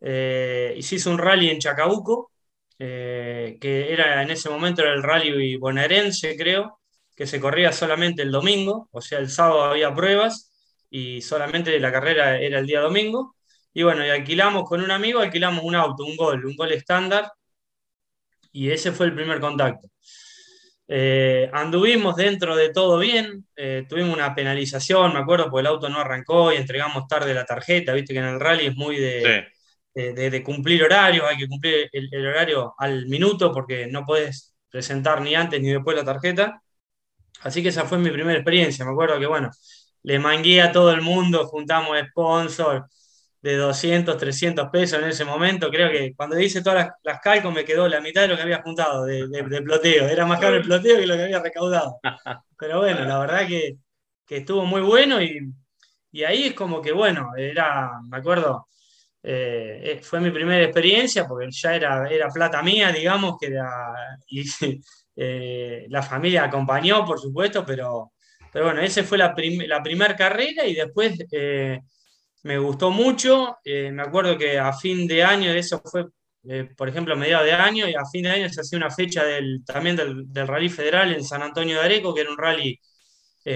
eh, 0.00 0.72
y 0.74 0.82
se 0.82 0.94
hizo 0.94 1.10
un 1.10 1.18
rally 1.18 1.50
en 1.50 1.58
Chacabuco, 1.58 2.32
eh, 2.78 3.56
que 3.60 3.92
era 3.92 4.22
en 4.22 4.30
ese 4.30 4.50
momento 4.50 4.82
era 4.82 4.92
el 4.92 5.02
rally 5.02 5.56
bonaerense, 5.56 6.36
creo, 6.36 6.80
que 7.16 7.26
se 7.26 7.40
corría 7.40 7.72
solamente 7.72 8.22
el 8.22 8.32
domingo, 8.32 8.88
o 8.90 9.00
sea, 9.00 9.18
el 9.18 9.30
sábado 9.30 9.64
había 9.64 9.94
pruebas 9.94 10.52
y 10.90 11.22
solamente 11.22 11.78
la 11.78 11.92
carrera 11.92 12.38
era 12.38 12.58
el 12.58 12.66
día 12.66 12.80
domingo. 12.80 13.36
Y 13.72 13.82
bueno, 13.82 14.06
y 14.06 14.10
alquilamos 14.10 14.68
con 14.68 14.82
un 14.82 14.90
amigo, 14.90 15.20
alquilamos 15.20 15.64
un 15.64 15.74
auto, 15.74 16.04
un 16.04 16.16
gol, 16.16 16.46
un 16.46 16.56
gol 16.56 16.72
estándar, 16.72 17.32
y 18.52 18.70
ese 18.70 18.92
fue 18.92 19.06
el 19.06 19.14
primer 19.14 19.40
contacto. 19.40 19.88
Eh, 20.86 21.50
anduvimos 21.52 22.14
dentro 22.14 22.54
de 22.54 22.70
todo 22.70 22.98
bien, 22.98 23.46
eh, 23.56 23.84
tuvimos 23.88 24.14
una 24.14 24.34
penalización, 24.34 25.12
me 25.12 25.20
acuerdo, 25.20 25.50
porque 25.50 25.62
el 25.62 25.66
auto 25.66 25.88
no 25.88 25.98
arrancó 25.98 26.52
y 26.52 26.56
entregamos 26.56 27.08
tarde 27.08 27.34
la 27.34 27.44
tarjeta, 27.44 27.94
viste 27.94 28.12
que 28.12 28.20
en 28.20 28.26
el 28.26 28.40
rally 28.40 28.66
es 28.66 28.76
muy 28.76 28.98
de, 28.98 29.48
de, 29.94 30.42
cumplir 30.42 30.82
horarios, 30.84 31.26
hay 31.28 31.36
que 31.36 31.48
cumplir 31.48 31.88
el, 31.92 32.26
horario 32.26 32.74
al 32.78 33.06
minuto 33.06 33.52
porque 33.52 33.86
no 33.86 34.04
puedes 34.04 34.54
presentar 34.70 35.20
ni 35.20 35.34
antes 35.34 35.60
ni 35.60 35.70
después 35.70 35.96
la 35.96 36.04
tarjeta. 36.04 36.62
Así 37.42 37.62
que 37.62 37.68
esa 37.68 37.84
fue 37.84 37.98
mi 37.98 38.10
primera 38.10 38.38
experiencia. 38.38 38.84
Me 38.84 38.92
acuerdo 38.92 39.18
que, 39.18 39.26
bueno, 39.26 39.50
le 40.02 40.18
mangué 40.18 40.62
a 40.62 40.72
todo 40.72 40.92
el 40.92 41.02
mundo, 41.02 41.46
juntamos 41.46 41.96
sponsor 42.10 42.86
de 43.42 43.56
200, 43.56 44.16
300 44.16 44.70
pesos 44.70 45.02
en 45.02 45.08
ese 45.08 45.24
momento. 45.24 45.70
Creo 45.70 45.90
que 45.90 46.14
cuando 46.16 46.38
hice 46.40 46.62
todas 46.62 46.86
las, 46.86 46.94
las 47.02 47.20
calcos 47.20 47.52
me 47.52 47.64
quedó 47.64 47.88
la 47.88 48.00
mitad 48.00 48.22
de 48.22 48.28
lo 48.28 48.36
que 48.36 48.42
había 48.42 48.62
juntado 48.62 49.04
de, 49.04 49.28
de 49.28 49.62
ploteo. 49.62 50.08
Era 50.08 50.26
más 50.26 50.40
caro 50.40 50.56
el 50.56 50.62
ploteo 50.62 50.98
que 50.98 51.06
lo 51.06 51.16
que 51.16 51.24
había 51.24 51.40
recaudado. 51.40 51.98
Pero 52.58 52.80
bueno, 52.80 53.04
la 53.04 53.18
verdad 53.18 53.46
que, 53.46 53.76
que 54.26 54.38
estuvo 54.38 54.64
muy 54.64 54.80
bueno 54.80 55.22
y, 55.22 55.52
y, 56.12 56.24
ahí 56.24 56.44
es 56.44 56.54
como 56.54 56.80
que, 56.82 56.92
bueno, 56.92 57.32
era, 57.36 57.90
me 58.08 58.16
acuerdo, 58.18 58.68
eh, 59.26 60.00
fue 60.02 60.20
mi 60.20 60.30
primera 60.30 60.62
experiencia 60.64 61.26
porque 61.26 61.50
ya 61.50 61.74
era, 61.74 62.06
era 62.10 62.28
plata 62.28 62.62
mía, 62.62 62.92
digamos, 62.92 63.36
que 63.40 63.56
y, 64.28 64.44
eh, 65.16 65.86
la 65.88 66.02
familia 66.02 66.44
acompañó, 66.44 67.06
por 67.06 67.18
supuesto, 67.18 67.64
pero, 67.64 68.12
pero 68.52 68.66
bueno, 68.66 68.82
esa 68.82 69.02
fue 69.02 69.16
la, 69.16 69.34
primera 69.34 70.14
carrera 70.14 70.66
y 70.66 70.74
después 70.74 71.14
eh, 71.32 71.80
me 72.42 72.58
gustó 72.58 72.90
mucho. 72.90 73.56
me 73.64 74.02
acuerdo 74.02 74.36
que 74.36 74.58
a 74.58 74.74
fin 74.74 75.06
de 75.06 75.24
año, 75.24 75.50
eso 75.52 75.80
fue, 75.82 76.04
por 76.76 76.90
ejemplo, 76.90 77.14
a 77.14 77.16
mediados 77.16 77.46
de 77.46 77.52
año, 77.54 77.88
y 77.88 77.94
a 77.94 78.04
fin 78.04 78.24
de 78.24 78.30
año 78.30 78.48
se 78.50 78.60
hacía 78.60 78.76
una 78.76 78.90
fecha 78.90 79.24
del, 79.24 79.64
también 79.64 79.96
del, 79.96 80.30
del 80.30 80.46
Rally 80.46 80.68
Federal 80.68 81.14
en 81.14 81.24
San 81.24 81.42
Antonio 81.42 81.78
de 81.78 81.84
Areco, 81.84 82.14
que 82.14 82.20
era 82.20 82.30
un 82.30 82.38
rally 82.38 82.78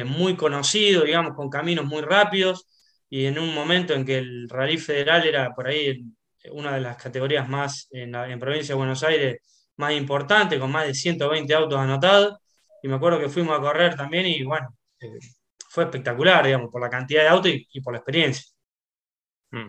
muy 0.07 0.37
conocido, 0.37 1.05
digamos, 1.05 1.35
con 1.35 1.49
caminos 1.51 1.85
muy 1.87 2.03
rápidos 2.03 2.67
y 3.11 3.27
en 3.27 3.39
un 3.39 3.55
momento 3.55 3.95
en 3.95 4.05
que 4.05 4.19
el 4.19 4.49
Rally 4.49 4.79
Federal 4.79 5.27
era 5.27 5.55
por 5.55 5.69
ahí 5.69 6.05
una 6.53 6.75
de 6.75 6.81
las 6.81 6.97
categorías 6.97 7.49
más 7.49 7.89
en 7.91 8.13
la 8.13 8.39
provincia 8.39 8.75
de 8.75 8.79
Buenos 8.79 9.03
Aires 9.03 9.39
más 9.77 9.93
importante, 9.93 10.59
con 10.59 10.71
más 10.71 10.87
de 10.87 10.95
120 10.95 11.55
autos 11.55 11.79
anotados, 11.79 12.39
y 12.83 12.89
me 12.89 12.97
acuerdo 12.97 13.21
que 13.21 13.29
fuimos 13.29 13.57
a 13.57 13.61
correr 13.61 13.97
también 13.97 14.27
y 14.27 14.43
bueno, 14.43 14.69
eh, 15.01 15.19
fue 15.69 15.85
espectacular, 15.85 16.45
digamos, 16.45 16.71
por 16.71 16.81
la 16.81 16.91
cantidad 16.91 17.23
de 17.23 17.29
autos 17.29 17.53
y, 17.53 17.81
por 17.81 17.93
la 17.93 17.99
experiencia. 17.99 18.45
Mm. 19.51 19.69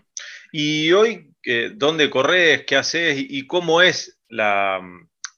¿Y 0.52 0.92
hoy 0.92 1.34
dónde 1.76 2.10
corres, 2.10 2.66
qué 2.66 2.76
haces 2.76 3.16
y 3.18 3.48
cómo 3.48 3.82
es 3.82 4.20
la, 4.28 4.82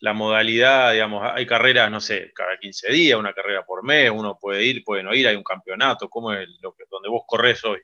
la 0.01 0.13
modalidad, 0.13 0.93
digamos, 0.93 1.23
hay 1.31 1.45
carreras, 1.45 1.91
no 1.91 2.01
sé, 2.01 2.31
cada 2.33 2.57
15 2.57 2.91
días, 2.91 3.19
una 3.19 3.33
carrera 3.33 3.63
por 3.63 3.83
mes, 3.83 4.09
uno 4.09 4.37
puede 4.39 4.65
ir, 4.65 4.83
puede 4.83 5.03
no 5.03 5.13
ir, 5.13 5.27
hay 5.27 5.35
un 5.35 5.43
campeonato, 5.43 6.09
¿cómo 6.09 6.33
es 6.33 6.47
lo 6.59 6.73
que, 6.73 6.85
donde 6.89 7.07
vos 7.07 7.23
corres 7.27 7.63
hoy? 7.63 7.79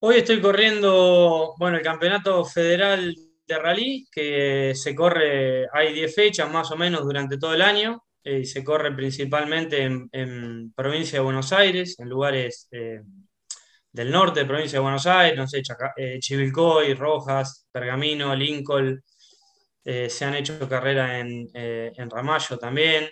Hoy 0.00 0.18
estoy 0.18 0.40
corriendo, 0.40 1.54
bueno, 1.58 1.76
el 1.76 1.82
campeonato 1.82 2.44
federal 2.44 3.16
de 3.46 3.58
rally, 3.58 4.06
que 4.12 4.72
se 4.76 4.94
corre, 4.94 5.66
hay 5.72 5.92
10 5.92 6.14
fechas 6.14 6.52
más 6.52 6.70
o 6.70 6.76
menos 6.76 7.02
durante 7.02 7.36
todo 7.36 7.52
el 7.52 7.62
año, 7.62 8.04
eh, 8.22 8.40
y 8.40 8.44
se 8.46 8.62
corre 8.62 8.94
principalmente 8.94 9.82
en, 9.82 10.72
provincia 10.74 11.18
de 11.18 11.24
Buenos 11.24 11.52
Aires, 11.52 11.98
en 11.98 12.08
lugares 12.08 12.68
eh, 12.70 13.00
del 13.90 14.12
norte 14.12 14.40
de 14.40 14.46
provincia 14.46 14.78
de 14.78 14.82
Buenos 14.84 15.06
Aires, 15.06 15.36
no 15.36 15.48
sé, 15.48 15.62
eh, 15.96 16.18
Chivilcoy, 16.20 16.94
Rojas, 16.94 17.66
Pergamino, 17.72 18.36
Lincoln, 18.36 19.02
se 19.84 20.24
han 20.24 20.34
hecho 20.34 20.68
carrera 20.68 21.18
en, 21.18 21.48
eh, 21.54 21.92
Ramallo 22.10 22.58
también. 22.58 23.10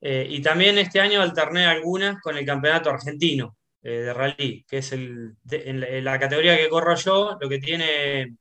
Y 0.00 0.40
también 0.42 0.78
este 0.78 1.00
año 1.00 1.20
alterné 1.20 1.66
algunas 1.66 2.20
con 2.20 2.36
el 2.36 2.46
campeonato 2.46 2.90
argentino 2.90 3.56
de 3.90 4.14
rally, 4.14 4.64
que 4.68 4.78
es 4.78 4.92
el, 4.92 5.34
en, 5.50 6.04
la, 6.04 6.18
categoría 6.18 6.56
que 6.56 6.68
corro 6.68 6.94
yo, 6.96 7.36
lo 7.40 7.48
que 7.48 7.58
tiene 7.58 8.36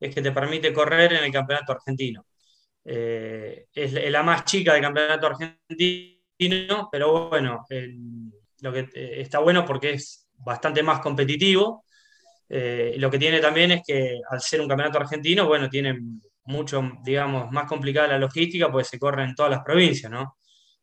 es 0.00 0.14
que 0.14 0.22
te 0.22 0.32
permite 0.32 0.72
correr 0.72 1.14
en 1.14 1.24
el 1.24 1.32
campeonato 1.32 1.72
argentino. 1.72 2.26
es 2.84 4.10
la 4.10 4.22
más 4.22 4.44
chica 4.44 4.72
del 4.74 4.82
campeonato 4.82 5.26
argentino, 5.26 6.88
pero 6.90 7.28
bueno, 7.28 7.64
lo 8.60 8.72
que 8.72 8.88
está 8.94 9.38
bueno 9.40 9.64
porque 9.64 9.92
es 9.94 10.28
bastante 10.34 10.82
más 10.82 11.00
competitivo. 11.00 11.84
lo 12.48 13.10
que 13.10 13.18
tiene 13.18 13.40
también 13.40 13.72
es 13.72 13.82
que 13.86 14.20
al 14.30 14.40
ser 14.40 14.60
un 14.60 14.68
campeonato 14.68 14.98
argentino, 14.98 15.46
bueno, 15.46 15.68
tiene 15.68 15.98
mucho, 16.46 16.82
digamos, 17.02 17.50
más 17.50 17.66
complicada 17.66 18.08
la 18.08 18.18
logística, 18.18 18.70
pues 18.70 18.88
se 18.88 18.98
corre 18.98 19.24
en 19.24 19.34
todas 19.34 19.50
las 19.50 19.62
provincias, 19.64 20.10
¿no? 20.10 20.36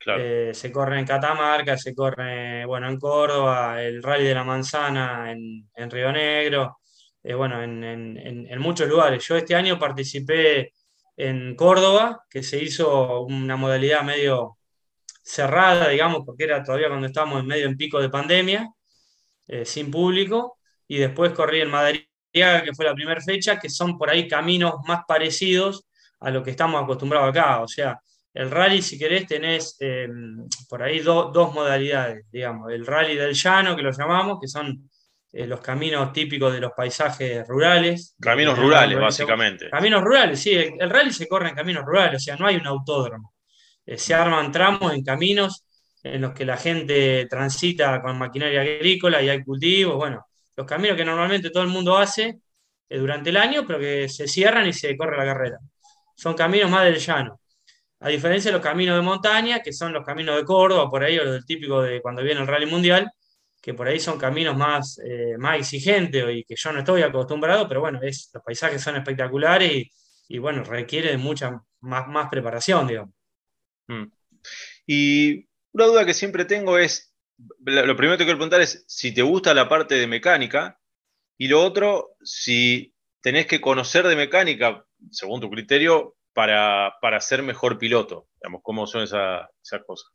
Eh, 0.06 0.52
se 0.54 0.72
corre 0.72 1.00
en 1.00 1.06
Catamarca, 1.06 1.78
se 1.78 1.96
corre, 1.96 2.66
bueno, 2.66 2.90
en 2.90 3.00
Córdoba, 3.00 3.82
el 3.82 4.04
Rally 4.04 4.26
de 4.26 4.36
la 4.36 4.44
Manzana 4.44 5.32
en, 5.32 5.92
Río 5.92 6.12
Negro, 6.12 6.80
eh, 7.24 7.34
bueno, 7.34 7.62
en, 7.62 8.60
muchos 8.60 8.88
lugares. 8.88 9.26
Yo 9.28 9.36
este 9.38 9.56
año 9.56 9.80
participé 9.80 10.74
en 11.16 11.56
Córdoba, 11.56 12.26
que 12.30 12.44
se 12.44 12.62
hizo 12.62 13.22
una 13.22 13.56
modalidad 13.56 14.04
medio 14.04 14.58
cerrada, 15.24 15.90
digamos, 15.90 16.24
porque 16.26 16.44
era 16.46 16.64
todavía 16.64 16.90
cuando 16.90 17.08
estábamos 17.08 17.42
en 17.42 17.48
medio 17.48 17.68
en 17.68 17.78
pico 17.78 18.02
de 18.02 18.10
pandemia, 18.10 18.70
eh, 19.48 19.66
sin 19.66 19.90
público, 19.92 20.58
y 20.88 20.98
después 20.98 21.32
corrí 21.32 21.62
en 21.62 21.72
Madrid 21.72 22.02
que 22.34 22.74
fue 22.76 22.86
la 22.86 22.96
primera 22.96 23.22
fecha, 23.22 23.60
que 23.60 23.70
son 23.70 23.98
por 23.98 24.10
ahí 24.10 24.28
caminos 24.28 24.76
más 24.88 25.02
parecidos 25.08 25.86
a 26.20 26.32
lo 26.32 26.42
que 26.42 26.52
estamos 26.52 26.82
acostumbrados 26.82 27.30
acá. 27.30 27.62
O 27.62 27.68
sea, 27.68 28.00
el 28.34 28.50
rally, 28.50 28.82
si 28.82 28.98
querés, 28.98 29.28
tenés 29.28 29.78
eh, 29.80 30.08
por 30.68 30.82
ahí 30.82 31.00
dos 31.00 31.54
modalidades, 31.54 32.26
digamos. 32.32 32.72
El 32.72 32.86
rally 32.86 33.16
del 33.16 33.34
llano, 33.34 33.76
que 33.76 33.84
lo 33.84 33.92
llamamos, 33.92 34.40
que 34.42 34.48
son 34.48 34.90
eh, 35.32 35.48
los 35.48 35.62
caminos 35.62 36.14
típicos 36.14 36.54
de 36.54 36.60
los 36.60 36.72
paisajes 36.74 37.48
rurales. 37.48 38.16
Caminos 38.20 38.58
rurales, 38.58 39.00
básicamente. 39.00 39.70
Caminos 39.70 40.04
rurales, 40.04 40.40
sí. 40.40 40.54
El, 40.54 40.90
rally 40.90 41.12
se 41.12 41.28
corre 41.28 41.50
en 41.50 41.56
caminos 41.56 41.84
rurales, 41.86 42.22
o 42.22 42.24
sea, 42.24 42.36
no 42.36 42.48
hay 42.48 42.56
un 42.56 42.68
autódromo. 42.68 43.34
Eh, 43.86 43.98
se 43.98 44.14
arman 44.14 44.52
tramos 44.52 44.94
en 44.94 45.04
caminos 45.04 45.66
en 46.04 46.22
los 46.22 46.34
que 46.34 46.46
la 46.46 46.58
gente 46.58 47.28
transita 47.30 48.02
con 48.02 48.18
maquinaria 48.18 48.62
agrícola 48.62 49.22
y 49.22 49.30
hay 49.30 49.44
cultivos, 49.44 49.96
bueno, 49.96 50.26
los 50.56 50.68
caminos 50.68 50.98
que 50.98 51.06
normalmente 51.06 51.50
todo 51.50 51.64
el 51.64 51.70
mundo 51.70 51.98
hace 51.98 52.40
eh, 52.90 52.98
durante 52.98 53.32
el 53.32 53.38
año, 53.38 53.66
pero 53.66 53.80
que 53.80 54.10
se 54.10 54.28
cierran 54.28 54.68
y 54.68 54.74
se 54.74 54.96
corre 54.96 55.18
la 55.18 55.26
carrera. 55.26 55.58
Son 56.16 56.36
caminos 56.36 56.70
más 56.70 56.84
del 56.84 56.98
llano. 56.98 57.40
A 58.04 58.10
diferencia 58.10 58.52
de 58.52 58.58
los 58.58 58.62
caminos 58.62 58.98
de 58.98 59.02
montaña, 59.02 59.62
que 59.62 59.72
son 59.72 59.94
los 59.94 60.06
caminos 60.06 60.36
de 60.36 60.44
Córdoba, 60.44 60.90
por 60.90 61.02
ahí, 61.02 61.18
o 61.18 61.24
los 61.24 61.36
del 61.36 61.46
típico 61.46 61.82
de 61.82 62.02
cuando 62.02 62.22
viene 62.22 62.42
el 62.42 62.48
Rally 62.48 62.66
Mundial, 62.66 63.10
que 63.62 63.74
por 63.74 63.88
ahí 63.88 63.98
son 63.98 64.20
caminos 64.20 64.58
más, 64.58 65.00
eh, 65.06 65.38
más 65.38 65.58
exigentes 65.58 66.26
y 66.36 66.44
que 66.44 66.56
yo 66.58 66.74
no 66.74 66.80
estoy 66.80 67.02
acostumbrado, 67.02 67.66
pero 67.66 67.80
bueno, 67.80 68.02
es, 68.02 68.30
los 68.34 68.44
paisajes 68.44 68.82
son 68.82 68.98
espectaculares 68.98 69.88
y, 70.28 70.38
bueno, 70.38 70.66
requiere 70.66 71.16
mucha 71.16 71.64
más, 71.80 72.08
más 72.10 72.28
preparación, 72.30 72.88
digamos. 72.88 73.16
Mm. 73.88 74.04
Y 74.86 75.48
una 75.72 75.86
duda 75.86 76.06
que 76.06 76.14
siempre 76.14 76.44
tengo 76.44 76.78
es, 76.78 77.16
lo 77.60 77.96
primero 77.96 78.18
que 78.18 78.26
quiero 78.26 78.38
preguntar 78.38 78.60
es 78.60 78.84
si 78.86 79.14
te 79.14 79.22
gusta 79.22 79.54
la 79.54 79.70
parte 79.70 79.96
de 79.96 80.08
mecánica 80.08 80.78
y 81.38 81.48
lo 81.48 81.64
otro, 81.64 82.18
si 82.22 82.94
tenés 83.22 83.48
que 83.48 83.62
conocer 83.62 84.06
de 84.06 84.18
mecánica, 84.18 84.86
según 85.10 85.40
tu 85.40 85.50
criterio, 85.50 86.18
para, 86.34 87.20
ser 87.20 87.44
mejor 87.44 87.78
piloto. 87.78 88.28
Digamos, 88.42 88.62
¿cómo 88.64 88.88
son 88.88 89.04
esas 89.04 89.48
cosas? 89.86 90.12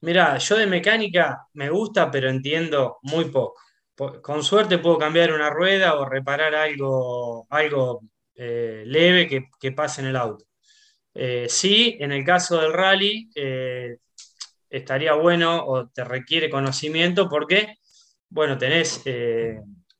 Mira, 0.00 0.38
yo 0.38 0.56
de 0.56 0.66
mecánica 0.66 1.46
me 1.54 1.70
gusta, 1.70 2.10
pero 2.10 2.28
entiendo 2.28 2.98
muy 3.02 3.26
poco. 3.26 3.60
Con 4.22 4.44
suerte 4.44 4.78
puedo 4.78 4.98
cambiar 4.98 5.32
una 5.32 5.48
rueda 5.48 5.94
o 5.94 6.04
reparar 6.04 6.54
algo, 6.54 7.46
algo 7.48 8.02
eh, 8.34 8.82
leve 8.86 9.48
que, 9.58 9.72
pase 9.72 10.02
en 10.02 10.08
el 10.08 10.16
auto. 10.16 10.44
Eh, 11.14 11.46
sí, 11.48 11.96
en 11.98 12.12
el 12.12 12.24
caso 12.24 12.60
del 12.60 12.74
rally, 12.74 13.30
eh, 13.34 13.96
estaría 14.68 15.14
bueno 15.14 15.64
o 15.64 15.88
te 15.88 16.04
requiere 16.04 16.50
conocimiento 16.50 17.28
porque, 17.28 17.76
bueno, 18.28 18.58
tenés 18.58 19.02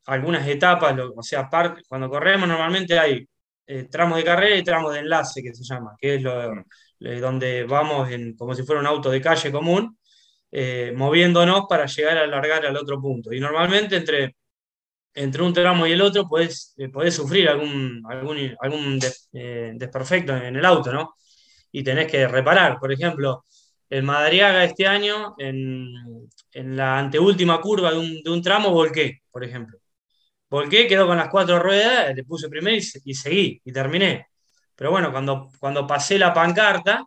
algunas 0.04 0.46
etapas, 0.46 0.94
o 1.16 1.22
sea, 1.22 1.48
cuando 1.88 2.10
corremos 2.10 2.48
normalmente 2.48 2.98
hay 2.98 3.26
eh, 3.66 3.84
tramos 3.90 4.18
de 4.18 4.24
carrera 4.24 4.56
y 4.56 4.64
tramos 4.64 4.92
de 4.94 5.00
enlace, 5.00 5.42
que 5.42 5.54
se 5.54 5.64
llama, 5.64 5.96
que 5.98 6.16
es 6.16 6.22
lo, 6.22 6.64
donde 6.98 7.64
vamos 7.64 8.10
en, 8.10 8.36
como 8.36 8.54
si 8.54 8.62
fuera 8.62 8.80
un 8.80 8.86
auto 8.86 9.10
de 9.10 9.20
calle 9.20 9.52
común, 9.52 9.98
eh, 10.50 10.92
moviéndonos 10.96 11.66
para 11.68 11.86
llegar 11.86 12.18
a 12.18 12.22
alargar 12.22 12.64
al 12.66 12.76
otro 12.76 13.00
punto. 13.00 13.32
Y 13.32 13.40
normalmente 13.40 13.96
entre, 13.96 14.36
entre 15.14 15.42
un 15.42 15.52
tramo 15.52 15.86
y 15.86 15.92
el 15.92 16.02
otro 16.02 16.28
puedes, 16.28 16.74
sufrir 17.10 17.48
algún, 17.48 18.02
algún, 18.08 18.56
algún 18.60 18.98
desperfecto 18.98 20.36
en 20.36 20.56
el 20.56 20.64
auto, 20.64 20.92
¿no? 20.92 21.14
Y 21.72 21.82
tenés 21.82 22.10
que 22.10 22.26
reparar. 22.28 22.78
Por 22.78 22.92
ejemplo, 22.92 23.44
el 23.88 24.02
Madariaga 24.02 24.64
este 24.64 24.86
año, 24.86 25.34
en, 25.38 25.92
la 26.52 26.98
anteúltima 26.98 27.60
curva 27.60 27.92
de 27.92 27.98
un, 28.30 28.42
tramo, 28.42 28.70
volqué, 28.70 29.22
por 29.30 29.44
ejemplo. 29.44 29.78
Volqué, 30.48 30.86
quedó 30.86 31.06
con 31.06 31.16
las 31.16 31.28
cuatro 31.28 31.58
ruedas, 31.58 32.14
le 32.14 32.24
puse 32.24 32.48
primero 32.48 32.76
y, 32.76 33.14
seguí, 33.14 33.60
y 33.64 33.72
terminé. 33.72 34.28
Pero 34.74 34.90
bueno, 34.90 35.10
cuando, 35.12 35.50
cuando 35.58 35.86
pasé 35.86 36.18
la 36.18 36.32
pancarta, 36.32 37.04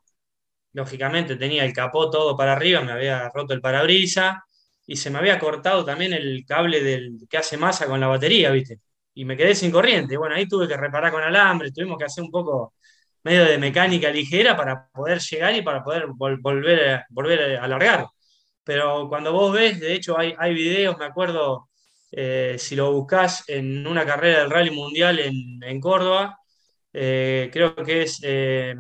lógicamente 0.74 1.36
tenía 1.36 1.66
el 1.66 1.74
capó 1.74 2.10
todo 2.10 2.36
para 2.38 2.54
arriba, 2.54 2.82
me 2.82 2.92
había 2.92 3.30
roto 3.30 3.54
el 3.54 3.62
parabrisa 3.62 4.44
y 4.86 4.96
se 4.98 5.10
me 5.10 5.20
había 5.20 5.40
cortado 5.40 5.86
también 5.86 6.14
el 6.14 6.46
cable 6.46 6.82
del, 6.84 7.28
que 7.30 7.38
hace 7.38 7.58
masa 7.58 7.88
con 7.88 8.00
la 8.00 8.08
batería, 8.08 8.52
¿viste? 8.52 8.80
Y 9.14 9.26
me 9.26 9.38
quedé 9.38 9.56
sin 9.56 9.72
corriente. 9.72 10.18
Bueno, 10.18 10.36
ahí 10.36 10.48
tuve 10.48 10.68
que 10.68 10.78
reparar 10.78 11.12
con 11.12 11.24
alambre, 11.24 11.72
tuvimos 11.72 11.98
que 11.98 12.06
hacer 12.06 12.24
un 12.24 12.32
poco 12.32 12.74
medio 13.24 13.46
de 13.46 13.58
mecánica 13.58 14.10
ligera 14.12 14.56
para 14.56 14.90
poder 14.90 15.20
llegar 15.20 15.56
y 15.56 15.62
para 15.62 15.84
poder 15.84 16.08
volver, 16.08 17.06
volver 17.10 17.58
a 17.58 17.64
alargar. 17.64 18.08
Pero 18.64 19.08
cuando 19.10 19.34
vos 19.34 19.54
ves, 19.54 19.80
de 19.80 19.94
hecho 19.94 20.18
hay, 20.18 20.36
hay 20.38 20.54
videos, 20.54 20.98
me 20.98 21.06
acuerdo, 21.06 21.69
eh, 22.12 22.56
si 22.58 22.76
lo 22.76 22.92
buscás 22.92 23.44
en 23.48 23.86
una 23.86 24.06
carrera 24.06 24.40
del 24.40 24.50
Rally 24.50 24.72
Mundial 24.72 25.20
en, 25.20 25.80
Córdoba, 25.80 26.40
eh, 26.92 27.50
creo 27.54 27.76
que 27.76 28.04
es 28.04 28.20
eh, 28.24 28.76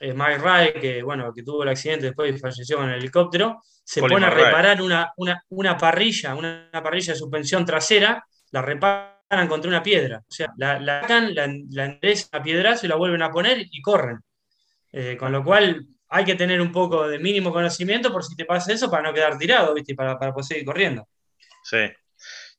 Mike 0.00 0.38
Ray, 0.38 0.72
que, 0.80 1.02
bueno, 1.02 1.32
que 1.32 1.42
tuvo 1.42 1.62
el 1.62 1.68
accidente 1.68 2.06
después 2.06 2.34
y 2.34 2.38
falleció 2.38 2.78
con 2.78 2.88
el 2.88 2.98
helicóptero, 2.98 3.60
se 3.84 4.00
pone 4.00 4.24
a 4.24 4.30
reparar 4.30 4.80
una, 4.80 5.12
una, 5.50 5.76
parrilla, 5.76 6.34
una, 6.34 6.70
parrilla 6.72 7.12
de 7.12 7.18
suspensión 7.18 7.66
trasera, 7.66 8.24
la 8.50 8.62
reparan 8.62 9.46
contra 9.46 9.68
una 9.68 9.82
piedra. 9.82 10.22
O 10.26 10.32
sea, 10.32 10.50
la, 10.56 10.80
la 10.80 11.02
sacan, 11.02 11.34
la, 11.34 11.46
la 11.70 11.84
enderezan 11.84 12.40
a 12.40 12.42
piedrazo 12.42 12.86
y 12.86 12.88
la 12.88 12.96
vuelven 12.96 13.22
a 13.22 13.30
poner 13.30 13.66
y 13.70 13.82
corren. 13.82 14.20
con 15.18 15.32
lo 15.32 15.44
cual 15.44 15.86
hay 16.08 16.24
que 16.24 16.34
tener 16.34 16.62
un 16.62 16.72
poco 16.72 17.08
de 17.08 17.18
mínimo 17.18 17.52
conocimiento 17.52 18.10
por 18.10 18.24
si 18.24 18.34
te 18.36 18.46
pasa 18.46 18.72
eso 18.72 18.90
para 18.90 19.02
no 19.02 19.12
quedar 19.12 19.36
tirado, 19.36 19.74
¿viste? 19.74 19.94
Para, 19.94 20.18
para 20.18 20.32
poder 20.32 20.46
seguir 20.46 20.64
corriendo. 20.64 21.06
Sí. 21.62 21.90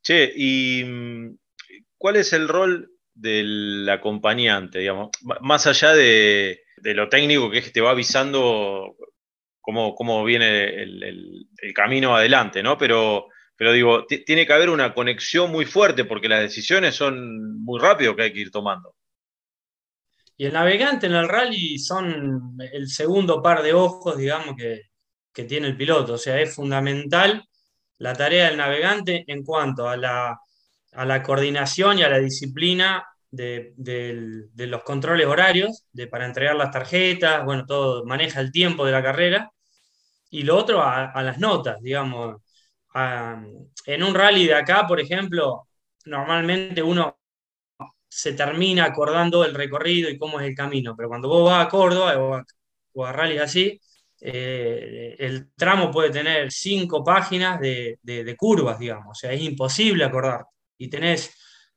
Che, 0.06 0.32
¿y 0.36 0.84
mm, 0.86 1.38
cuál 1.98 2.18
es 2.18 2.32
el 2.34 2.48
rol 2.48 2.92
del 3.12 3.90
acompañante, 3.90 4.80
digamos? 4.80 5.10
Más 5.42 5.66
allá 5.66 5.94
de, 5.94 6.62
lo 6.84 7.10
técnico 7.10 7.50
que 7.50 7.58
es 7.58 7.66
que 7.66 7.72
te 7.72 7.82
va 7.82 7.90
avisando 7.90 8.96
cómo, 9.60 9.96
cómo 9.96 10.24
viene 10.24 10.84
el, 10.84 11.48
camino 11.74 12.16
adelante, 12.16 12.62
¿no? 12.62 12.78
Pero, 12.78 13.30
pero 13.56 13.72
digo, 13.72 14.06
tiene 14.06 14.46
que 14.46 14.54
haber 14.54 14.70
una 14.70 14.94
conexión 14.94 15.52
muy 15.52 15.66
fuerte 15.66 16.06
porque 16.06 16.30
las 16.30 16.42
decisiones 16.42 16.94
son 16.94 17.64
muy 17.64 17.80
rápido 17.80 18.16
que 18.16 18.24
hay 18.24 18.34
que 18.34 18.42
ir 18.42 18.52
tomando. 18.52 18.96
Y 20.38 20.46
el 20.46 20.54
navegante 20.54 21.08
en 21.08 21.14
el 21.14 21.28
rally 21.28 21.80
son 21.80 22.56
el 22.72 22.88
segundo 22.90 23.42
par 23.42 23.64
de 23.64 23.74
ojos, 23.74 24.18
digamos, 24.18 24.56
que, 24.56 24.84
tiene 25.48 25.68
el 25.68 25.76
piloto. 25.76 26.14
O 26.14 26.18
sea, 26.18 26.40
es 26.40 26.54
fundamental 26.54 27.44
la 27.98 28.14
tarea 28.14 28.48
del 28.48 28.58
navegante 28.58 29.24
en 29.28 29.44
cuanto 29.44 29.88
a 29.88 29.98
la, 29.98 31.24
coordinación 31.24 32.00
y 32.00 32.04
a 32.04 32.10
la 32.10 32.20
disciplina 32.20 33.06
de, 33.32 33.74
los 34.56 34.84
controles 34.84 35.28
horarios, 35.28 35.86
de, 35.92 36.08
para 36.08 36.26
entregar 36.26 36.56
las 36.56 36.72
tarjetas, 36.72 37.44
bueno, 37.46 37.66
todo 37.66 38.06
maneja 38.06 38.40
el 38.42 38.52
tiempo 38.52 38.86
de 38.86 38.92
la 38.92 39.04
carrera. 39.04 39.52
Y 40.30 40.44
lo 40.44 40.58
otro 40.58 40.82
a, 40.84 41.22
las 41.24 41.40
notas, 41.40 41.82
digamos. 41.82 42.42
en 42.94 44.04
un 44.04 44.16
rally 44.16 44.48
de 44.48 44.56
acá, 44.56 44.86
por 44.88 45.00
ejemplo, 45.00 45.68
normalmente 46.06 46.82
uno 46.84 47.18
se 48.08 48.34
termina 48.34 48.86
acordando 48.86 49.44
el 49.44 49.54
recorrido 49.54 50.10
y 50.10 50.18
cómo 50.18 50.40
es 50.40 50.48
el 50.48 50.56
camino. 50.56 50.96
Pero 50.96 51.10
cuando 51.10 51.28
vos 51.30 51.52
vas 51.52 51.66
a 51.66 51.70
Córdoba 51.70 52.18
o 52.18 52.36
a, 52.36 52.46
o 52.94 53.06
así, 53.06 53.80
eh, 54.22 55.16
el 55.20 55.54
tramo 55.56 55.92
puede 55.92 56.10
tener 56.10 56.52
cinco 56.52 57.04
páginas 57.04 57.60
de, 57.60 58.36
curvas, 58.38 58.80
digamos. 58.80 59.08
O 59.12 59.16
sea, 59.16 59.32
es 59.32 59.42
imposible 59.42 60.04
acordar. 60.04 60.46
Y 60.78 60.90
tenés, 60.90 61.34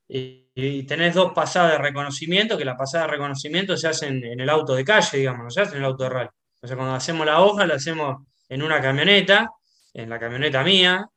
y 0.07 0.83
tenés 0.83 1.15
dos 1.15 1.33
pasadas 1.33 1.73
de 1.73 1.77
reconocimiento, 1.77 2.57
que 2.57 2.65
la 2.65 2.77
pasada 2.77 3.05
de 3.05 3.11
reconocimiento 3.11 3.77
se 3.77 3.87
hace 3.87 4.07
en, 4.07 4.39
el 4.39 4.49
auto 4.49 4.75
de 4.75 4.83
calle, 4.83 5.17
digamos, 5.17 5.43
no 5.43 5.49
se 5.49 5.61
hace 5.61 5.73
en 5.73 5.79
el 5.79 5.85
auto 5.85 6.03
de 6.03 6.09
rally. 6.09 6.29
O 6.61 6.67
sea, 6.67 6.75
cuando 6.75 6.95
hacemos 6.95 7.25
la 7.25 7.41
hoja, 7.41 7.65
la 7.65 7.75
hacemos 7.75 8.25
en 8.49 8.61
una 8.61 8.81
camioneta, 8.81 9.49
en 9.93 10.09
la 10.09 10.19
camioneta 10.19 10.63
mía, 10.63 11.07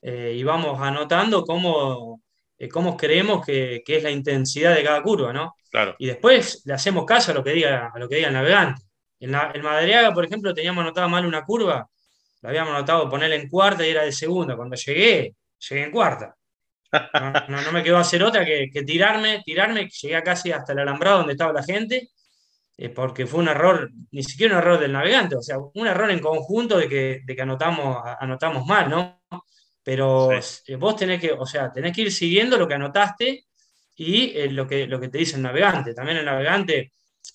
eh, 0.00 0.34
y 0.36 0.42
vamos 0.42 0.80
anotando 0.80 1.44
cómo 1.44 2.22
eh, 2.62 2.68
cómo 2.68 2.96
creemos 2.96 3.44
que, 3.44 3.82
es 3.84 4.02
la 4.04 4.12
intensidad 4.12 4.76
de 4.76 4.84
cada 4.84 5.02
curva, 5.02 5.32
¿no? 5.32 5.56
Claro. 5.68 5.96
Y 5.98 6.06
después 6.06 6.62
le 6.64 6.74
hacemos 6.74 7.04
caso 7.04 7.32
a 7.32 7.34
lo 7.34 7.42
que 7.42 7.50
diga, 7.50 7.90
a 7.92 7.98
lo 7.98 8.08
que 8.08 8.14
diga 8.14 8.28
el 8.28 8.34
navegante. 8.34 8.82
En, 9.22 9.30
la, 9.30 9.52
Madriaga, 9.62 10.12
por 10.12 10.24
ejemplo, 10.24 10.52
teníamos 10.52 10.82
anotado 10.82 11.08
mal 11.08 11.24
una 11.24 11.44
curva, 11.44 11.88
la 12.40 12.48
habíamos 12.48 12.74
anotado 12.74 13.08
ponerla 13.08 13.36
en 13.36 13.48
cuarta 13.48 13.86
y 13.86 13.90
era 13.90 14.02
de 14.02 14.10
segunda. 14.10 14.56
Cuando 14.56 14.74
llegué, 14.74 15.36
llegué 15.68 15.84
en 15.84 15.92
cuarta. 15.92 16.34
No, 17.48 17.72
me 17.72 17.84
quedó 17.84 17.98
hacer 17.98 18.22
otra 18.24 18.44
que, 18.44 18.68
tirarme, 18.84 19.42
tirarme, 19.44 19.88
llegué 19.88 20.20
casi 20.24 20.50
hasta 20.50 20.72
el 20.72 20.80
alambrado 20.80 21.18
donde 21.18 21.34
estaba 21.34 21.52
la 21.52 21.62
gente, 21.62 22.10
eh, 22.76 22.88
porque 22.88 23.24
fue 23.24 23.40
un 23.40 23.48
error, 23.48 23.90
ni 24.10 24.24
siquiera 24.24 24.54
un 24.54 24.58
error 24.60 24.80
del 24.80 24.92
navegante, 24.92 25.36
o 25.36 25.42
sea, 25.42 25.56
un 25.58 25.86
error 25.86 26.10
en 26.10 26.18
conjunto 26.18 26.76
de 26.76 26.88
que, 26.88 27.20
de 27.24 27.36
que 27.36 27.42
anotamos, 27.42 28.02
anotamos 28.18 28.66
mal, 28.66 28.90
¿no? 28.90 29.22
Pero 29.84 30.32
eh, 30.32 30.76
vos 30.76 30.96
tenés 30.96 31.20
que, 31.20 31.30
o 31.30 31.46
sea, 31.46 31.72
tenés 31.72 31.94
que 31.94 32.02
ir 32.02 32.12
siguiendo 32.12 32.58
lo 32.58 32.66
que 32.66 32.74
anotaste 32.74 33.46
y 33.94 34.36
eh, 34.36 34.50
lo, 34.50 34.66
que, 34.66 34.88
lo 34.88 34.98
que 34.98 35.08
te 35.08 35.18
dice 35.18 35.36
el 35.36 35.42
navegante. 35.42 35.94
También 35.94 36.18
el 36.18 36.24
navegante 36.24 36.90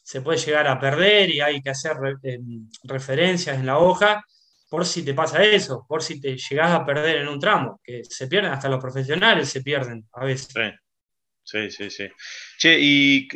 se 0.07 0.21
puede 0.21 0.37
llegar 0.37 0.65
a 0.69 0.79
perder 0.79 1.29
y 1.29 1.41
hay 1.41 1.61
que 1.61 1.69
hacer 1.69 1.97
eh, 2.23 2.39
referencias 2.85 3.59
en 3.59 3.65
la 3.65 3.77
hoja 3.77 4.25
por 4.69 4.85
si 4.85 5.03
te 5.03 5.13
pasa 5.13 5.43
eso, 5.43 5.85
por 5.85 6.01
si 6.01 6.21
te 6.21 6.37
llegás 6.37 6.71
a 6.71 6.85
perder 6.85 7.17
en 7.17 7.27
un 7.27 7.37
tramo, 7.37 7.81
que 7.83 8.05
se 8.05 8.27
pierden, 8.27 8.53
hasta 8.53 8.69
los 8.69 8.79
profesionales 8.79 9.49
se 9.49 9.61
pierden 9.61 10.07
a 10.13 10.23
veces. 10.23 10.53
Sí, 11.43 11.69
sí, 11.69 11.89
sí. 11.89 12.07
Che, 12.57 12.77
¿y 12.79 13.27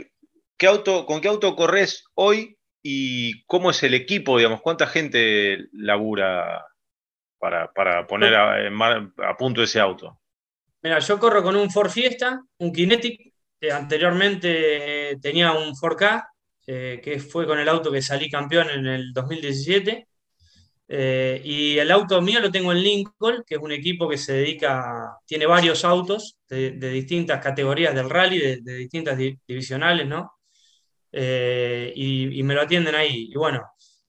qué 0.56 0.68
auto, 0.68 1.06
con 1.06 1.20
qué 1.20 1.28
auto 1.28 1.58
corres 1.58 2.06
hoy 2.14 2.58
y 2.82 3.44
cómo 3.48 3.72
es 3.72 3.84
el 3.84 3.94
equipo, 3.94 4.38
digamos? 4.38 4.62
¿Cuánta 4.62 4.88
gente 4.88 5.66
labura 5.74 6.66
para, 7.38 8.08
poner 8.08 8.34
a, 8.34 9.38
punto 9.38 9.62
ese 9.62 9.82
auto? 9.82 10.22
Mira, 10.82 11.00
yo 11.00 11.20
corro 11.20 11.44
con 11.44 11.58
un 11.58 11.70
Ford 11.70 11.90
Fiesta, 11.90 12.42
un 12.60 12.72
Kinetic. 12.72 13.34
anteriormente 13.70 15.18
tenía 15.22 15.52
un 15.52 15.74
4K, 15.74 16.31
eh, 16.68 17.02
que 17.04 17.20
fue 17.20 17.48
con 17.48 17.60
el 17.60 17.68
auto 17.68 17.92
que 17.92 18.02
salí 18.02 18.30
campeón 18.30 18.70
en 18.70 18.86
el 18.86 19.14
2017. 19.14 20.08
Eh, 20.94 21.42
y 21.46 21.78
el 21.78 21.90
auto 21.90 22.22
mío 22.22 22.40
lo 22.42 22.52
tengo 22.52 22.72
en 22.72 22.84
Lincoln, 22.84 23.44
que 23.48 23.56
es 23.56 23.62
un 23.62 23.72
equipo 23.72 24.10
que 24.10 24.18
se 24.18 24.34
dedica, 24.34 25.18
tiene 25.26 25.46
varios 25.46 25.86
autos 25.86 26.38
de, 26.50 26.72
distintas 26.72 27.42
categorías 27.42 27.96
del 27.96 28.10
rally, 28.10 28.62
de, 28.62 28.76
distintas 28.76 29.18
divisionales, 29.18 30.06
¿no? 30.08 30.34
Eh, 31.12 31.94
y, 31.96 32.44
me 32.44 32.54
lo 32.54 32.62
atienden 32.62 32.96
ahí. 32.96 33.30
Y 33.32 33.36
bueno, 33.38 33.64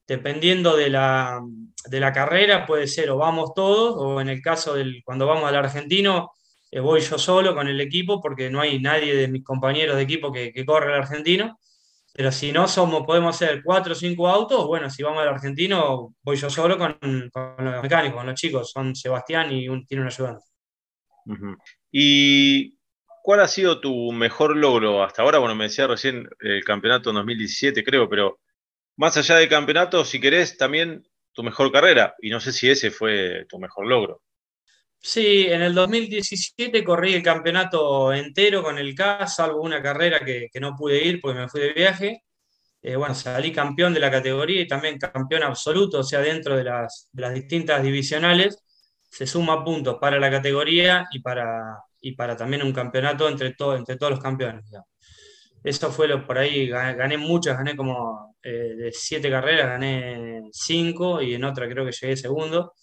dependiendo 0.06 0.76
de 0.76 0.90
la, 0.90 1.40
de 1.88 2.00
la 2.00 2.12
carrera, 2.12 2.66
puede 2.66 2.86
ser 2.88 3.10
o 3.10 3.16
vamos 3.16 3.52
todos, 3.54 3.94
o 3.96 4.20
en 4.20 4.28
el 4.28 4.42
caso 4.42 4.74
del 4.74 5.02
cuando 5.04 5.26
vamos 5.26 5.44
al 5.48 5.56
argentino, 5.56 6.32
voy 6.80 7.00
yo 7.00 7.18
solo 7.18 7.54
con 7.54 7.68
el 7.68 7.80
equipo, 7.80 8.20
porque 8.20 8.50
no 8.50 8.60
hay 8.60 8.80
nadie 8.80 9.14
de 9.14 9.28
mis 9.28 9.44
compañeros 9.44 9.96
de 9.96 10.02
equipo 10.02 10.32
que, 10.32 10.52
corre 10.66 10.88
el 10.88 11.00
argentino. 11.02 11.58
Pero 12.14 12.30
si 12.30 12.52
no 12.52 12.68
somos, 12.68 13.04
podemos 13.06 13.36
ser 13.36 13.62
cuatro 13.62 13.92
o 13.92 13.96
cinco 13.96 14.28
autos, 14.28 14.66
bueno, 14.66 14.90
si 14.90 15.02
vamos 15.02 15.22
al 15.22 15.28
argentino, 15.28 16.14
voy 16.22 16.36
yo 16.36 16.50
solo 16.50 16.76
con, 16.76 16.98
los 17.00 17.82
mecánicos, 17.82 18.18
con 18.18 18.26
los 18.26 18.38
chicos, 18.38 18.70
son 18.70 18.94
Sebastián 18.94 19.50
y 19.50 19.66
tiene 19.86 20.02
un 20.02 20.08
ayudante. 20.08 20.44
¿Y 21.90 22.76
cuál 23.22 23.40
ha 23.40 23.48
sido 23.48 23.80
tu 23.80 24.12
mejor 24.12 24.56
logro 24.56 25.02
hasta 25.02 25.22
ahora? 25.22 25.38
Bueno, 25.38 25.54
me 25.54 25.64
decía 25.64 25.86
recién 25.86 26.28
el 26.40 26.62
campeonato 26.64 27.12
2017, 27.12 27.82
creo, 27.82 28.08
pero 28.08 28.40
más 28.96 29.16
allá 29.16 29.36
del 29.36 29.48
campeonato, 29.48 30.04
si 30.04 30.20
querés, 30.20 30.58
también 30.58 31.06
tu 31.32 31.42
mejor 31.42 31.72
carrera. 31.72 32.14
Y 32.20 32.28
no 32.28 32.40
sé 32.40 32.52
si 32.52 32.68
ese 32.68 32.90
fue 32.90 33.46
tu 33.48 33.58
mejor 33.58 33.86
logro. 33.86 34.22
Sí, 35.04 35.46
en 35.48 35.62
el 35.62 35.74
2017 35.74 36.84
corrí 36.84 37.14
el 37.14 37.22
campeonato 37.22 38.12
entero 38.12 38.62
con 38.62 38.78
el 38.78 38.94
K, 38.94 39.26
salvo 39.26 39.60
una 39.62 39.82
carrera 39.82 40.20
que, 40.24 40.48
no 40.60 40.76
pude 40.76 41.04
ir 41.04 41.20
porque 41.20 41.40
me 41.40 41.48
fui 41.48 41.60
de 41.60 41.72
viaje. 41.72 42.22
Eh, 42.82 42.96
bueno, 42.96 43.14
salí 43.14 43.52
campeón 43.52 43.94
de 43.94 44.00
la 44.00 44.10
categoría 44.10 44.62
y 44.62 44.68
también 44.68 44.98
campeón 44.98 45.44
absoluto, 45.44 46.00
o 46.00 46.04
sea, 46.04 46.20
dentro 46.20 46.56
de 46.56 46.64
las, 46.64 47.08
distintas 47.34 47.82
divisionales, 47.82 48.58
se 49.10 49.26
suma 49.26 49.64
puntos 49.64 49.98
para 50.00 50.20
la 50.20 50.30
categoría 50.30 51.06
y 51.12 51.20
para, 51.20 51.78
y 52.00 52.12
para 52.14 52.36
también 52.36 52.62
un 52.62 52.72
campeonato 52.72 53.28
entre, 53.28 53.54
entre 53.76 53.96
todos 53.96 54.12
los 54.12 54.20
campeones. 54.20 54.64
Eso 55.64 55.92
fue 55.92 56.08
lo 56.08 56.26
por 56.26 56.38
ahí, 56.38 56.68
gané, 56.68 57.16
muchas, 57.18 57.56
gané 57.56 57.76
como 57.76 58.36
eh, 58.42 58.74
de 58.76 58.92
siete 58.92 59.30
carreras, 59.30 59.66
gané 59.68 60.42
cinco 60.52 61.22
y 61.22 61.34
en 61.34 61.44
otra 61.44 61.68
creo 61.68 61.84
que 61.84 61.92
llegué 61.92 62.16
segundo. 62.16 62.74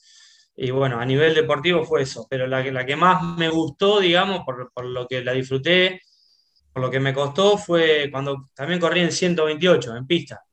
Y 0.61 0.71
bueno, 0.71 0.99
a 0.99 1.05
nivel 1.05 1.33
deportivo 1.33 1.85
fue 1.85 2.01
eso, 2.01 2.27
pero 2.29 2.45
la, 2.45 2.61
la 2.61 2.85
que 2.85 2.97
más 2.97 3.23
me 3.37 3.47
gustó, 3.47 4.01
digamos, 4.01 4.43
por, 4.45 4.73
por, 4.73 4.83
lo 4.83 5.07
que 5.07 5.23
la 5.23 5.31
disfruté, 5.31 6.01
por 6.73 6.83
lo 6.83 6.91
que 6.91 6.99
me 6.99 7.13
costó, 7.13 7.57
fue 7.57 8.09
cuando 8.11 8.49
también 8.53 8.77
corrí 8.77 8.99
en 8.99 9.13
128, 9.13 9.95
en 9.95 10.05
pista. 10.05 10.43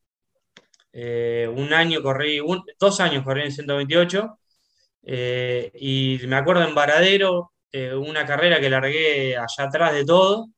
Eh, 0.93 1.51
un 1.53 1.75
año 1.75 2.03
corrí, 2.05 2.41
dos 2.79 3.01
años 3.01 3.25
corrí 3.25 3.43
en 3.43 3.51
128, 3.51 4.39
eh, 5.03 5.73
y 5.75 6.21
me 6.29 6.37
acuerdo 6.37 6.63
en 6.63 6.75
Varadero, 6.75 7.53
una 7.99 8.25
carrera 8.25 8.61
que 8.61 8.71
largué 8.71 9.37
allá 9.37 9.65
atrás 9.65 9.93
de 9.93 10.05
todo, 10.05 10.51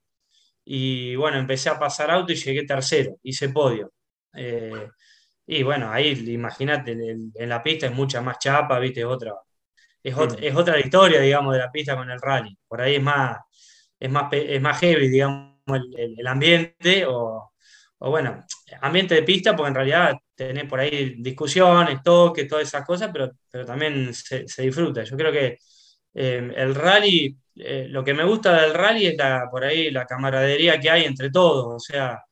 y 0.63 1.17
bueno, 1.17 1.39
empecé 1.39 1.71
a 1.71 1.79
pasar 1.79 2.11
auto 2.11 2.33
y 2.33 2.37
llegué 2.37 2.65
tercero, 2.67 3.17
hice 3.23 3.49
podio. 3.49 3.93
Y 5.51 5.63
bueno, 5.63 5.91
ahí 5.91 6.11
imagínate, 6.29 6.93
en, 6.93 7.33
la 7.49 7.63
pista 7.63 7.87
es 7.87 7.95
mucha 7.95 8.21
más 8.21 8.39
chapa, 8.39 8.79
viste, 8.79 9.03
otra, 9.03 9.35
es, 10.03 10.15
otra, 10.15 10.39
mm. 10.39 10.45
es 10.45 10.55
otra 10.55 10.79
historia, 10.79 11.21
digamos, 11.21 11.55
de 11.55 11.61
la 11.61 11.73
pista 11.73 11.97
con 11.97 12.11
el 12.11 12.21
rally. 12.21 12.55
Por 12.69 12.83
ahí 12.83 12.97
es 12.97 13.03
más, 13.03 13.39
es 13.99 14.11
más, 14.11 14.31
es 14.31 14.61
más 14.61 14.79
heavy, 14.79 15.09
digamos, 15.09 15.57
el, 15.97 16.27
ambiente 16.27 17.07
o, 17.07 17.53
o 17.99 18.11
bueno, 18.11 18.45
ambiente 18.83 19.15
de 19.15 19.23
pista, 19.23 19.57
porque 19.57 19.69
en 19.69 19.75
realidad 19.75 20.19
tenés 20.35 20.67
por 20.67 20.81
ahí 20.81 21.15
discusiones, 21.19 22.03
toques, 22.03 22.47
todas 22.47 22.69
esas 22.69 22.85
cosas, 22.85 23.09
pero, 23.11 23.31
pero 23.51 23.65
también 23.65 24.13
se, 24.13 24.45
disfruta. 24.59 25.03
Yo 25.05 25.17
creo 25.17 25.33
que 25.33 25.59
eh, 26.15 26.53
el 26.57 26.75
rally, 26.75 27.39
eh, 27.57 27.87
lo 27.89 28.05
que 28.05 28.13
me 28.13 28.25
gusta 28.25 28.61
del 28.61 28.75
rally 28.75 29.07
es 29.07 29.17
la, 29.17 29.49
por 29.51 29.65
ahí 29.65 29.91
la 29.91 30.05
camaradería 30.05 30.79
que 30.79 30.91
hay 30.91 31.05
entre 31.05 31.31
todos, 31.31 31.75
o 31.75 31.81
sea, 31.81 32.23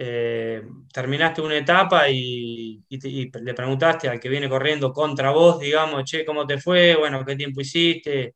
eh, 0.00 0.62
terminaste 0.92 1.42
una 1.42 1.56
etapa 1.56 2.08
y, 2.08 2.84
le 2.88 3.54
preguntaste 3.54 4.08
al 4.08 4.20
que 4.20 4.28
viene 4.28 4.48
corriendo 4.48 4.92
contra 4.92 5.30
vos, 5.30 5.58
digamos, 5.58 6.04
che, 6.04 6.24
¿cómo 6.24 6.46
te 6.46 6.58
fue? 6.58 6.94
Bueno, 6.94 7.24
¿qué 7.24 7.36
tiempo 7.36 7.60
hiciste? 7.60 8.34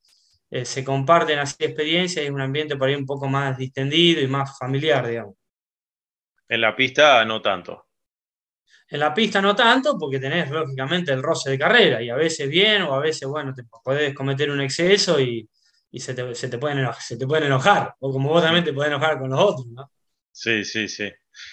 se 0.64 0.84
comparten 0.84 1.38
así 1.38 1.56
experiencias 1.64 2.22
y 2.22 2.28
es 2.28 2.30
un 2.30 2.42
ambiente 2.42 2.76
por 2.76 2.86
ahí 2.86 2.94
un 2.94 3.06
poco 3.06 3.26
más 3.26 3.56
distendido 3.56 4.20
y 4.20 4.26
más 4.26 4.58
familiar, 4.58 5.06
digamos. 5.06 5.36
En 6.46 6.60
la 6.60 6.76
pista 6.76 7.24
no 7.24 7.40
tanto. 7.40 7.86
En 8.90 9.00
la 9.00 9.14
pista 9.14 9.40
no 9.40 9.56
tanto, 9.56 9.96
porque 9.98 10.18
tenés 10.18 10.50
lógicamente 10.50 11.12
el 11.12 11.22
roce 11.22 11.48
de 11.48 11.58
carrera, 11.58 12.02
y 12.02 12.10
a 12.10 12.14
veces 12.14 12.46
bien, 12.50 12.82
o 12.82 12.92
a 12.92 12.98
veces, 12.98 13.26
bueno, 13.26 13.54
te 13.54 13.62
podés 13.64 14.14
cometer 14.14 14.50
un 14.50 14.60
exceso 14.60 15.18
y, 15.18 15.48
se, 15.94 16.12
te, 16.12 16.58
pueden 16.58 16.80
enojar, 16.80 17.00
se 17.00 17.16
te 17.16 17.26
pueden 17.26 17.44
enojar, 17.44 17.94
o 18.00 18.12
como 18.12 18.28
vos 18.28 18.42
también 18.42 18.64
te 18.64 18.74
podés 18.74 18.88
enojar 18.88 19.18
con 19.18 19.30
los 19.30 19.40
otros, 19.40 19.66
¿no? 19.68 19.90
Sí, 20.30 20.62
sí, 20.62 20.88
sí. 20.88 21.10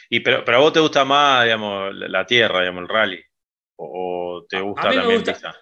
Y 0.10 0.20
pero, 0.20 0.44
pero 0.44 0.58
a 0.58 0.62
vos 0.62 0.74
te 0.74 0.80
gusta 0.80 1.06
más, 1.06 1.44
digamos, 1.44 1.94
la 1.94 2.26
tierra, 2.26 2.60
digamos, 2.62 2.84
el 2.84 2.90
rally, 2.90 3.24
o, 3.78 4.46
te 4.48 4.60
gusta 4.60 4.92
también 4.92 5.24
pista. 5.24 5.56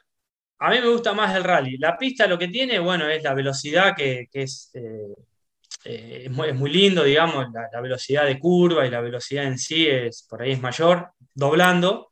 A 0.60 0.71
mí 0.71 0.80
me 0.82 0.89
gusta 0.89 1.13
más 1.13 1.36
el 1.36 1.43
rally. 1.43 1.77
La 1.77 1.97
pista 1.97 2.25
lo 2.25 2.38
que 2.38 2.47
tiene, 2.47 2.80
bueno, 2.80 3.08
es 3.08 3.21
la 3.21 3.36
velocidad 3.36 3.95
que, 3.95 4.27
es 4.34 4.71
eh, 4.73 5.13
eh, 5.84 6.23
es, 6.25 6.32
muy, 6.32 6.69
lindo, 6.69 7.03
digamos, 7.03 7.45
la, 7.53 7.82
velocidad 7.82 8.25
de 8.25 8.39
curva 8.39 8.86
y 8.86 8.89
la 8.89 9.01
velocidad 9.01 9.45
en 9.45 9.58
sí 9.58 9.88
es, 9.88 10.25
por 10.27 10.41
ahí 10.41 10.51
es 10.51 10.62
mayor, 10.62 11.12
doblando, 11.34 12.10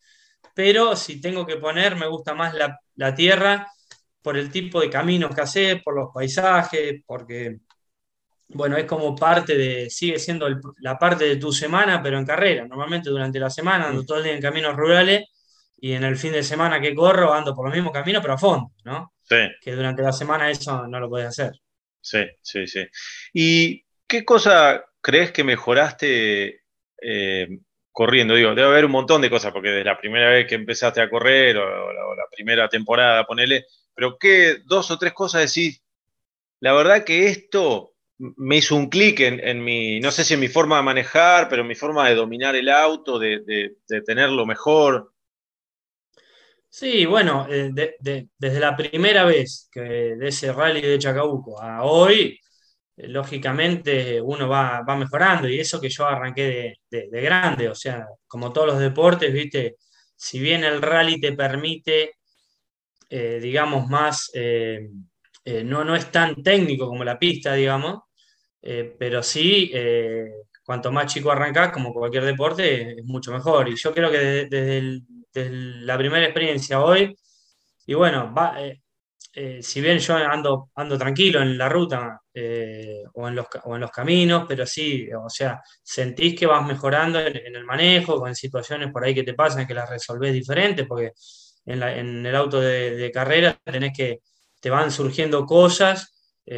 pero 0.54 0.96
si 0.96 1.20
tengo 1.20 1.46
que 1.46 1.58
poner, 1.58 1.96
me 1.96 2.08
gusta 2.08 2.34
más 2.34 2.54
la, 2.54 3.16
tierra 3.16 3.68
por 4.22 4.38
el 4.38 4.52
tipo 4.52 4.80
de 4.80 4.90
caminos 4.90 5.36
que 5.36 5.42
hace, 5.42 5.82
por 5.84 5.96
los 5.96 6.10
paisajes, 6.14 7.02
porque, 7.06 7.58
bueno, 8.50 8.78
es 8.78 8.86
como 8.86 9.16
parte 9.16 9.58
de, 9.58 9.90
sigue 9.90 10.20
siendo 10.20 10.48
la 10.80 10.98
parte 10.98 11.26
de 11.26 11.38
tu 11.38 11.52
semana, 11.52 12.02
pero 12.02 12.18
en 12.18 12.26
carrera. 12.26 12.66
Normalmente 12.68 13.10
durante 13.10 13.40
la 13.40 13.50
semana 13.50 13.88
ando 13.88 14.06
todo 14.06 14.20
el 14.20 14.24
día 14.24 14.34
en 14.34 14.42
caminos 14.42 14.76
rurales 14.76 15.26
y 15.78 15.94
en 15.94 16.04
el 16.04 16.16
fin 16.18 16.32
de 16.32 16.44
semana 16.44 16.80
que 16.80 16.96
corro 16.96 17.34
ando 17.34 17.56
por 17.56 17.66
los 17.66 17.74
mismos 17.74 17.94
caminos, 17.94 18.22
pero 18.22 18.36
a 18.36 18.38
fondo, 18.38 18.72
¿no? 18.84 19.14
Sí. 19.24 19.38
Que 19.62 19.74
durante 19.74 20.02
la 20.02 20.12
semana 20.12 20.50
eso 20.50 20.88
no 20.88 21.00
lo 21.00 21.10
puedes 21.10 21.28
hacer. 21.28 21.54
Sí, 22.00 22.24
sí, 22.42 22.68
sí. 22.68 22.86
¿Y 23.34 23.84
qué 24.08 24.24
cosa 24.24 24.86
crees 25.02 25.32
que 25.32 25.44
mejoraste 25.44 26.62
eh, 27.02 27.48
corriendo? 27.92 28.36
Digo, 28.36 28.54
debe 28.54 28.68
haber 28.68 28.86
un 28.86 28.92
montón 28.92 29.22
de 29.22 29.30
cosas, 29.30 29.52
porque 29.52 29.70
desde 29.70 29.86
la 29.86 30.00
primera 30.00 30.30
vez 30.30 30.46
que 30.48 30.56
empezaste 30.56 31.02
a 31.02 31.10
correr 31.10 31.58
o, 31.58 31.94
la, 31.94 32.24
primera 32.32 32.70
temporada, 32.70 33.26
ponele, 33.26 33.66
pero 33.96 34.18
¿qué 34.20 34.58
dos 34.66 34.92
o 34.92 35.00
tres 35.00 35.14
cosas 35.14 35.54
decís? 35.54 35.82
La 36.60 36.74
verdad 36.74 37.04
que 37.04 37.28
esto 37.28 37.95
me 38.18 38.58
hizo 38.58 38.76
un 38.76 38.90
clic 38.90 39.20
en, 39.20 39.64
mi, 39.64 40.00
no 40.00 40.12
sé 40.12 40.24
si 40.24 40.36
en 40.36 40.40
mi 40.40 40.48
forma 40.48 40.78
de 40.78 40.84
manejar, 40.84 41.50
pero 41.50 41.62
en 41.62 41.68
mi 41.68 41.76
forma 41.76 42.08
de 42.08 42.16
dominar 42.16 42.56
el 42.56 42.70
auto, 42.70 43.20
de, 43.20 43.76
tenerlo 44.06 44.46
mejor. 44.46 45.12
Sí, 46.70 47.06
bueno, 47.06 47.48
eh, 47.50 47.72
desde 48.02 48.60
la 48.60 48.76
primera 48.76 49.24
vez 49.24 49.70
que 49.72 49.82
de 49.82 50.28
ese 50.28 50.52
rally 50.52 50.82
de 50.82 51.00
Chacabuco 51.00 51.62
a 51.62 51.84
hoy, 51.84 52.40
eh, 52.98 53.08
lógicamente 53.08 54.22
uno 54.22 54.48
va, 54.50 54.84
mejorando 54.98 55.48
y 55.48 55.60
eso 55.60 55.80
que 55.80 55.90
yo 55.90 56.06
arranqué 56.06 56.76
de, 56.90 57.08
grande, 57.22 57.70
o 57.70 57.76
sea, 57.76 58.06
como 58.28 58.52
todos 58.52 58.68
los 58.68 58.80
deportes, 58.80 59.32
viste, 59.34 59.78
si 60.16 60.40
bien 60.40 60.64
el 60.64 60.82
rally 60.82 61.20
te 61.20 61.34
permite, 61.34 62.16
eh, 63.10 63.40
digamos, 63.42 63.88
más, 63.88 64.32
no, 65.64 65.84
no 65.84 65.96
es 65.96 66.12
tan 66.12 66.42
técnico 66.42 66.88
como 66.88 67.04
la 67.04 67.20
pista, 67.20 67.54
digamos, 67.54 68.02
pero 68.62 69.22
sí, 69.22 69.72
cuanto 70.64 70.92
más 70.92 71.14
chico 71.14 71.32
arrancás, 71.32 71.72
como 71.72 71.94
cualquier 71.94 72.26
deporte, 72.26 73.00
es 73.00 73.06
mucho 73.06 73.32
mejor. 73.32 73.70
Y 73.70 73.76
yo 73.76 73.94
creo 73.94 74.12
que 74.12 74.48
desde 74.50 75.02
la 75.44 75.98
primera 75.98 76.26
experiencia 76.26 76.82
hoy. 76.82 77.16
Y 77.86 77.94
bueno, 77.94 78.34
eh, 78.58 78.82
eh, 79.34 79.62
si 79.62 79.82
bien 79.82 80.00
yo 80.00 80.16
ando, 80.16 80.72
ando 80.76 80.98
tranquilo 80.98 81.42
en 81.42 81.58
la 81.58 81.70
ruta 81.70 82.22
eh, 82.34 83.04
o, 83.14 83.28
en 83.28 83.36
los, 83.36 83.48
en 83.66 83.80
los 83.82 83.92
caminos, 83.92 84.46
pero 84.48 84.66
sí, 84.66 85.08
o 85.14 85.30
sea, 85.30 85.62
sentís 85.84 86.40
que 86.40 86.46
vas 86.46 86.66
mejorando 86.66 87.20
en, 87.20 87.56
el 87.56 87.66
manejo, 87.66 88.20
con 88.20 88.34
situaciones 88.36 88.92
por 88.92 89.04
ahí 89.04 89.14
que 89.14 89.24
te 89.24 89.34
pasan 89.34 89.68
que 89.68 89.74
las 89.74 89.90
resolvés 89.90 90.34
diferente, 90.34 90.86
porque 90.86 91.12
en, 91.66 92.26
el 92.26 92.36
auto 92.36 92.60
de, 92.62 93.12
carrera 93.14 93.58
tenés 93.64 93.96
que, 93.96 94.22
te 94.66 94.72
van 94.72 94.92
surgiendo 94.92 95.46
cosas, 95.46 96.12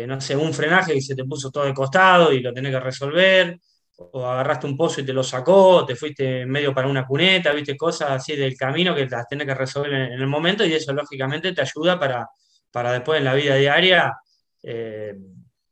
no 0.08 0.22
sé, 0.22 0.34
un 0.38 0.54
frenaje 0.54 0.94
que 0.94 1.02
se 1.02 1.14
te 1.14 1.26
puso 1.26 1.52
todo 1.52 1.66
de 1.66 1.74
costado 1.74 2.32
y 2.32 2.40
lo 2.40 2.54
tenés 2.54 2.72
que 2.72 2.80
resolver, 2.80 3.60
o 3.98 4.26
agarraste 4.26 4.66
un 4.66 4.78
pozo 4.78 5.02
y 5.02 5.06
te 5.06 5.12
lo 5.12 5.24
sacó, 5.24 5.86
te 5.86 5.94
fuiste 5.98 6.46
medio 6.46 6.74
para 6.74 6.88
una 6.88 7.06
cuneta, 7.06 7.52
viste 7.52 7.76
cosas 7.76 8.12
así 8.12 8.34
del 8.38 8.56
camino 8.56 8.96
que 8.96 9.08
las 9.08 9.28
tenés 9.28 9.46
que 9.46 9.56
resolver 9.56 9.92
en, 9.92 10.14
el 10.14 10.28
momento 10.28 10.66
y 10.66 10.72
eso 10.72 10.94
lógicamente 10.94 11.52
te 11.52 11.60
ayuda 11.60 12.00
para, 12.00 12.30
para 12.72 12.94
después 12.94 13.18
en 13.18 13.26
la 13.26 13.34
vida 13.34 13.56
diaria, 13.56 14.16
eh, 14.64 15.14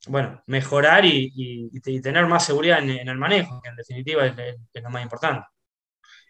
bueno, 0.07 0.43
mejorar 0.47 1.05
y, 1.05 1.71
tener 2.01 2.25
más 2.25 2.45
seguridad 2.45 2.79
en, 2.79 3.07
el 3.07 3.17
manejo, 3.17 3.61
que 3.63 3.69
en 3.69 3.77
definitiva 3.77 4.25
es, 4.25 4.83
lo 4.83 4.89
más 4.89 5.03
importante. 5.03 5.47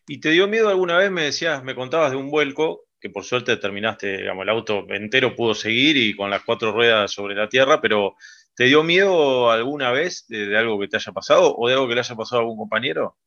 ¿Y 0.07 0.19
te 0.19 0.29
dio 0.29 0.47
miedo 0.47 0.69
alguna 0.69 0.99
vez? 0.99 1.09
Me 1.09 1.23
decías, 1.23 1.63
me 1.63 1.73
contabas 1.73 2.11
de 2.11 2.17
un 2.17 2.29
vuelco, 2.29 2.84
que 3.05 3.11
por 3.11 3.23
suerte 3.23 3.57
terminaste, 3.57 4.17
digamos, 4.17 4.43
el 4.43 4.49
auto 4.49 4.85
entero 4.89 5.35
pudo 5.35 5.53
seguir 5.53 5.95
y 5.97 6.15
con 6.15 6.29
las 6.29 6.43
cuatro 6.43 6.71
ruedas 6.71 7.11
sobre 7.11 7.35
la 7.35 7.47
tierra, 7.47 7.79
pero 7.79 8.15
¿Te 8.55 8.65
dio 8.65 8.83
miedo 8.83 9.51
alguna 9.51 9.91
vez 9.91 10.25
de, 10.29 10.57
algo 10.57 10.79
que 10.79 10.87
te 10.87 10.95
haya 10.95 11.11
pasado 11.11 11.53
o 11.57 11.67
de 11.67 11.73
algo 11.73 11.87
que 11.87 11.95
le 11.95 11.99
haya 11.99 12.15
pasado 12.15 12.39
a 12.39 12.43
algún 12.43 12.57
compañero? 12.57 13.17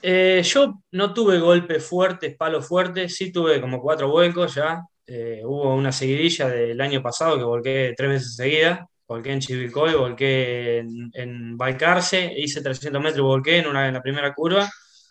Eh, 0.00 0.40
yo 0.42 0.80
no 0.92 1.12
tuve 1.12 1.38
golpes 1.38 1.84
fuertes, 1.84 2.34
palos 2.34 2.66
fuertes, 2.66 3.14
sí 3.14 3.30
tuve 3.30 3.60
como 3.60 3.82
cuatro 3.82 4.08
vuelcos 4.08 4.54
ya. 4.54 4.82
Eh, 5.06 5.42
hubo 5.44 5.74
una 5.74 5.92
seguidilla 5.92 6.48
del 6.48 6.80
año 6.80 7.02
pasado 7.02 7.36
que 7.36 7.44
volqué 7.44 7.92
tres 7.94 8.08
veces 8.08 8.36
seguida. 8.36 8.88
Volqué 9.06 9.32
en 9.32 9.40
Chivilcoy, 9.40 9.94
volqué 9.94 10.78
en, 10.78 11.10
en 11.12 11.58
Balcarce, 11.58 12.32
hice 12.34 12.62
300 12.62 13.02
metros, 13.02 13.20
volqué 13.26 13.58
en, 13.58 13.66
una, 13.66 13.86
en 13.86 13.92
la 13.92 14.02
primera 14.02 14.32
curva 14.32 14.66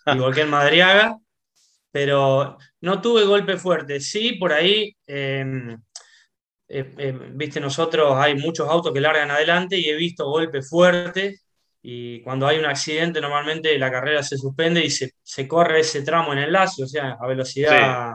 y 0.07 0.17
volqué 0.17 0.41
en 0.41 0.49
Madriaga. 0.49 1.19
Pero 1.93 2.58
no 2.82 3.01
tuve 3.01 3.23
golpes 3.23 3.62
fuertes. 3.62 4.10
Sí, 4.10 4.34
por 4.34 4.51
ahí 4.51 4.97
em, 5.06 5.77
eh, 6.67 6.91
eh, 6.97 7.19
viste, 7.34 7.60
nosotros 7.60 8.15
hay 8.17 8.34
muchos 8.34 8.67
autos 8.67 8.91
que 8.91 8.99
largan 8.99 9.29
adelante 9.29 9.77
y 9.77 9.89
he 9.89 9.95
visto 9.95 10.25
golpes 10.25 10.67
fuertes 10.67 11.45
y 11.84 12.19
cuando 12.23 12.47
hay 12.47 12.58
un 12.58 12.65
accidente 12.65 13.21
normalmente 13.21 13.77
la 13.77 13.91
carrera 13.91 14.23
se 14.23 14.38
suspende 14.38 14.84
y 14.84 14.89
se, 14.89 15.47
corre 15.47 15.82
ese 15.82 16.01
tramo 16.01 16.34
en 16.34 16.39
el 16.39 16.51
lazo, 16.51 16.86
o 16.86 16.88
sea, 16.88 17.17
a 17.21 17.27
velocidad 17.27 18.13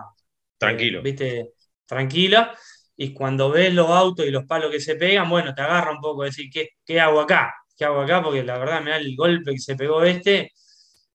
tranquilo. 0.58 0.98
Eh, 0.98 1.02
viste, 1.02 1.52
tranquila. 1.86 2.52
Y 2.96 3.12
cuando 3.12 3.48
ves 3.50 3.72
los 3.72 3.88
autos 3.90 4.26
y 4.26 4.30
los 4.30 4.44
palos 4.44 4.72
que 4.72 4.80
se 4.80 4.96
pegan, 4.96 5.30
bueno, 5.30 5.54
te 5.54 5.62
agarra 5.62 5.92
un 5.92 6.00
poco 6.00 6.24
decir, 6.24 6.50
¿qué, 6.52 6.70
qué 6.84 6.98
hago 6.98 7.20
acá? 7.20 7.54
¿Qué 7.76 7.84
hago 7.84 8.00
acá? 8.00 8.20
Porque 8.24 8.42
la 8.42 8.58
verdad 8.58 8.82
me 8.82 8.90
da 8.90 8.96
el 8.96 9.14
golpe 9.14 9.52
que 9.52 9.58
se 9.60 9.76
pegó 9.76 10.02
este. 10.02 10.50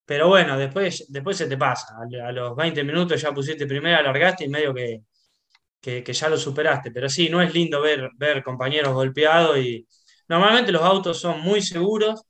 Pero 0.05 0.27
bueno, 0.27 0.57
después, 0.57 1.05
después 1.09 1.37
se 1.37 1.47
te 1.47 1.57
pasa. 1.57 1.95
A, 2.25 2.31
los 2.31 2.55
20 2.55 2.83
minutos 2.83 3.21
ya 3.21 3.31
pusiste 3.33 3.65
primera, 3.65 3.99
alargaste 3.99 4.45
y 4.45 4.49
medio 4.49 4.73
que, 4.73 5.01
que, 5.81 6.13
ya 6.13 6.29
lo 6.29 6.37
superaste. 6.37 6.91
Pero 6.91 7.09
sí, 7.09 7.29
no 7.29 7.41
es 7.41 7.53
lindo 7.53 7.81
ver, 7.81 8.09
ver 8.17 8.43
compañeros 8.43 8.93
golpeados 8.93 9.57
y 9.59 9.87
normalmente 10.27 10.71
los 10.71 10.81
autos 10.83 11.19
son 11.19 11.41
muy 11.41 11.61
seguros. 11.61 12.23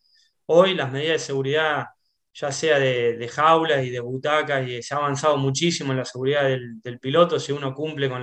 Hoy 0.46 0.76
las 0.76 0.92
medidas 0.92 1.14
de 1.22 1.26
seguridad, 1.28 1.86
ya 2.34 2.52
sea 2.52 2.80
de, 2.80 3.28
jaulas 3.32 3.84
y 3.86 3.90
de 3.90 4.00
butacas, 4.00 4.68
y 4.68 4.82
se 4.84 4.94
ha 4.94 4.98
avanzado 4.98 5.38
muchísimo 5.38 5.92
en 5.92 6.00
la 6.00 6.06
seguridad 6.06 6.44
del, 6.44 7.00
piloto. 7.00 7.40
Si 7.40 7.52
uno 7.52 7.74
cumple 7.74 8.10
con, 8.10 8.22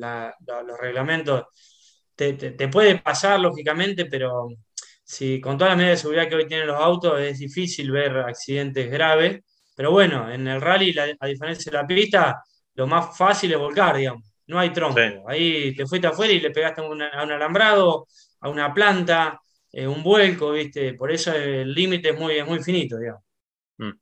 los 0.00 0.78
reglamentos, 0.80 1.44
te, 2.14 2.68
puede 2.68 2.98
pasar, 2.98 3.40
lógicamente, 3.40 4.06
pero 4.06 4.48
si 5.08 5.40
con 5.40 5.56
todas 5.56 5.70
las 5.70 5.78
medidas 5.78 5.98
de 5.98 6.02
seguridad 6.02 6.28
que 6.28 6.34
hoy 6.34 6.46
tienen 6.46 6.66
los 6.66 6.76
autos 6.78 7.20
es 7.20 7.38
difícil 7.38 7.90
ver 7.90 8.18
accidentes 8.18 8.90
graves. 8.90 9.40
Pero 9.74 9.90
bueno, 9.90 10.30
en 10.30 10.46
el 10.46 10.60
rally, 10.60 10.94
a 10.98 11.26
diferencia 11.26 11.70
de 11.70 11.78
la 11.78 11.86
pista, 11.86 12.42
lo 12.74 12.86
más 12.86 13.16
fácil 13.16 13.52
es 13.52 13.58
volcar, 13.58 13.96
digamos 13.96 14.28
no 14.48 14.58
hay 14.58 14.70
tronco. 14.70 15.28
Ahí 15.28 15.74
te 15.74 15.86
fuiste 15.86 16.08
afuera 16.08 16.32
y 16.32 16.40
le 16.40 16.50
pegaste 16.50 16.80
a, 16.80 16.84
un 16.84 17.00
alambrado, 17.02 18.08
a 18.40 18.48
una 18.48 18.74
planta, 18.74 19.40
eh, 19.70 19.86
un 19.86 20.02
vuelco, 20.02 20.52
¿viste? 20.52 20.94
Por 20.94 21.12
eso 21.12 21.32
el 21.32 21.72
límite 21.72 22.10
es 22.10 22.18
muy, 22.18 22.42
muy 22.42 22.62
finito, 22.62 22.98
digamos. 22.98 23.22
Mm. 23.76 23.92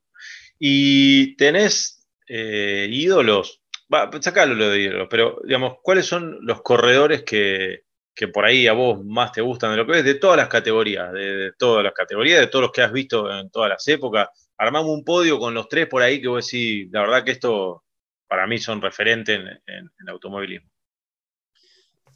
¿Y 0.59 1.37
tenés 1.37 2.09
eh, 2.29 2.87
ídolos? 2.89 3.61
Va, 3.93 4.11
sacalo 4.21 4.55
lo 4.55 4.71
de 4.71 4.81
ídolos, 4.81 5.09
pero 5.11 5.41
digamos, 5.45 5.79
¿cuáles 5.83 6.07
son 6.07 6.39
los 6.43 6.63
corredores 6.63 7.25
que, 7.25 7.83
por 8.33 8.45
ahí 8.45 8.67
a 8.67 8.73
vos 8.73 9.05
más 9.05 9.33
te 9.33 9.43
gustan 9.43 9.73
de 9.73 9.77
lo 9.77 9.87
que 9.87 9.93
ves? 9.93 10.05
De 10.05 10.15
todas 10.15 10.37
las 10.37 10.49
categorías, 10.49 11.13
de, 11.13 11.53
todas 11.59 11.85
las 11.85 11.93
categorías, 11.93 12.41
de 12.41 12.47
todos 12.47 12.63
los 12.63 12.73
que 12.73 12.83
has 12.83 12.93
visto 12.93 13.31
en 13.31 13.51
todas 13.51 13.69
las 13.71 13.87
épocas. 13.89 14.29
armamos 14.57 14.91
un 14.91 15.05
podio 15.05 15.39
con 15.39 15.55
los 15.55 15.69
tres 15.69 15.87
por 15.87 16.03
ahí 16.03 16.21
que 16.21 16.29
vos 16.29 16.47
decís, 16.47 16.89
la 16.91 17.03
verdad 17.03 17.25
que 17.25 17.33
esto 17.33 17.85
para 18.27 18.47
mí 18.47 18.59
son 18.59 18.81
referentes 18.81 19.39
en, 19.39 19.91
el 19.99 20.09
automovilismo. 20.09 20.71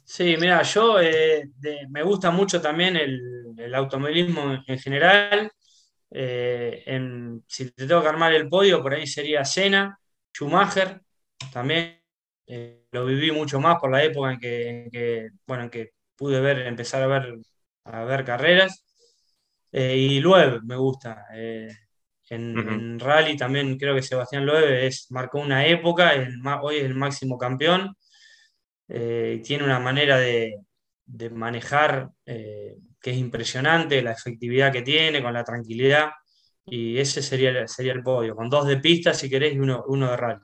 Sí, 0.03 0.35
mira, 0.39 0.61
yo 0.63 0.99
eh, 0.99 1.49
me 1.89 2.03
gusta 2.03 2.31
mucho 2.31 2.61
también 2.61 2.97
el, 2.97 3.73
automovilismo 3.75 4.63
en, 4.67 4.79
general. 4.79 5.51
Eh, 6.09 6.83
si 7.47 7.71
te 7.71 7.87
tengo 7.87 8.01
que 8.01 8.07
armar 8.07 8.33
el 8.33 8.49
podio, 8.49 8.81
por 8.81 8.93
ahí 8.93 9.07
sería 9.07 9.45
Senna, 9.45 9.97
Schumacher, 10.33 10.99
también 11.53 12.01
eh, 12.47 12.80
lo 12.91 13.05
viví 13.05 13.31
mucho 13.31 13.59
más 13.59 13.79
por 13.79 13.91
la 13.91 14.03
época 14.03 14.33
en 14.33 14.39
que, 14.89 15.29
bueno, 15.47 15.63
en 15.63 15.69
que 15.69 15.91
pude 16.15 16.41
ver, 16.41 16.59
empezar 16.67 17.01
a 17.03 17.07
ver, 17.07 17.35
a 17.85 18.03
ver 18.05 18.25
carreras. 18.25 18.85
y 19.71 20.19
Loeb 20.19 20.63
me 20.63 20.75
gusta. 20.75 21.25
En, 22.31 22.99
rally 22.99 23.35
también 23.35 23.77
creo 23.77 23.93
que 23.95 24.01
Sebastián 24.01 24.45
Loeb 24.45 24.85
es, 24.85 25.11
marcó 25.11 25.39
una 25.39 25.65
época, 25.65 26.13
hoy 26.61 26.77
es 26.77 26.85
el 26.85 26.95
máximo 26.95 27.37
campeón. 27.37 27.95
Eh, 28.87 29.41
tiene 29.43 29.63
una 29.63 29.79
manera 29.79 30.17
de, 30.17 30.59
manejar 31.31 32.09
eh, 32.25 32.77
que 33.01 33.11
es 33.11 33.17
impresionante, 33.17 34.01
la 34.01 34.11
efectividad 34.13 34.71
que 34.71 34.81
tiene, 34.81 35.21
con 35.21 35.33
la 35.33 35.43
tranquilidad. 35.43 36.11
Y 36.65 36.97
ese 36.99 37.21
sería, 37.21 37.67
sería 37.67 37.93
el 37.93 38.03
podio, 38.03 38.35
con 38.35 38.49
dos 38.49 38.67
de 38.67 38.77
pista 38.77 39.13
si 39.13 39.29
querés 39.29 39.53
y 39.53 39.59
uno, 39.59 39.83
uno 39.87 40.11
de 40.11 40.17
rally. 40.17 40.41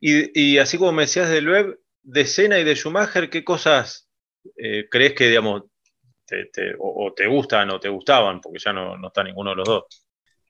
Y, 0.00 0.58
así 0.58 0.78
como 0.78 0.92
me 0.92 1.02
decías 1.02 1.28
de 1.28 1.42
Loeb, 1.42 1.78
de 2.02 2.24
Senna 2.24 2.58
y 2.58 2.64
de 2.64 2.74
Schumacher, 2.74 3.28
¿qué 3.28 3.44
cosas 3.44 4.08
eh, 4.56 4.88
crees 4.90 5.12
que, 5.12 5.28
digamos, 5.28 5.64
te, 6.24 6.48
o, 6.78 7.12
te 7.14 7.26
gustan 7.26 7.70
o 7.70 7.78
te 7.78 7.90
gustaban? 7.90 8.40
Porque 8.40 8.58
ya 8.58 8.72
no, 8.72 8.96
no 8.96 9.08
está 9.08 9.22
ninguno 9.22 9.50
de 9.50 9.56
los 9.56 9.68
dos. 9.68 9.84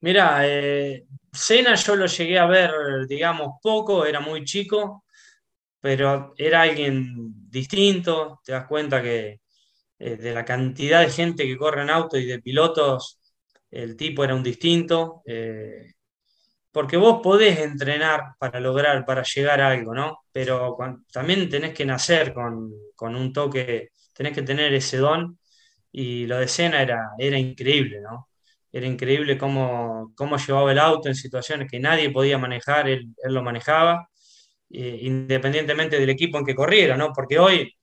Mira, 0.03 0.43
eh, 0.45 1.05
Senna 1.33 1.75
yo 1.75 1.97
lo 1.97 2.07
llegué 2.07 2.39
a 2.39 2.47
ver, 2.47 2.71
digamos, 3.09 3.59
poco, 3.61 4.07
era 4.07 4.21
muy 4.21 4.45
chico, 4.45 5.05
pero 5.81 6.35
era 6.37 6.63
alguien 6.63 7.33
distinto, 7.51 8.41
te 8.45 8.53
das 8.53 8.67
cuenta 8.67 9.03
que 9.03 9.41
eh, 9.99 10.17
de 10.17 10.33
la 10.33 10.45
cantidad 10.45 11.03
de 11.03 11.11
gente 11.11 11.45
que 11.47 11.59
corre 11.59 11.83
en 11.83 11.91
auto 11.91 12.17
y 12.19 12.27
de 12.27 12.41
pilotos, 12.41 13.21
el 13.71 13.97
tipo 13.97 14.25
era 14.25 14.35
un 14.35 14.43
distinto, 14.43 15.23
eh, 15.27 15.93
porque 16.73 16.97
vos 16.97 17.21
podés 17.23 17.59
entrenar 17.59 18.35
para 18.39 18.61
lograr, 18.61 19.05
para 19.05 19.23
llegar 19.23 19.61
a 19.61 19.71
algo, 19.71 19.95
¿no? 19.95 20.21
Pero 20.33 20.77
también 21.13 21.49
tenés 21.49 21.75
que 21.75 21.85
nacer 21.85 22.33
con, 22.33 22.73
con, 22.95 23.17
un 23.17 23.33
toque, 23.33 23.91
tenés 24.15 24.35
que 24.35 24.43
tener 24.43 24.73
ese 24.75 24.99
don, 24.99 25.39
y 25.93 26.27
lo 26.27 26.39
de 26.39 26.49
Senna 26.49 26.83
era, 26.83 27.11
era 27.19 27.39
increíble, 27.39 28.01
¿no? 28.01 28.29
Era 28.73 28.87
increíble 28.87 29.37
cómo, 29.37 30.13
cómo 30.17 30.37
llevaba 30.37 30.71
el 30.73 30.79
auto 30.79 31.09
en 31.09 31.15
situaciones 31.17 31.69
que 31.71 31.81
nadie 31.81 32.11
podía 32.11 32.39
manejar, 32.39 32.89
él, 32.89 33.09
lo 33.25 33.43
manejaba, 33.43 34.09
eh, 34.71 34.99
independientemente 35.03 35.99
del 35.99 36.11
equipo 36.11 36.39
en 36.39 36.45
que 36.45 36.55
corriera, 36.55 36.97
¿no? 36.97 37.13
Porque 37.13 37.39
hoy 37.39 37.75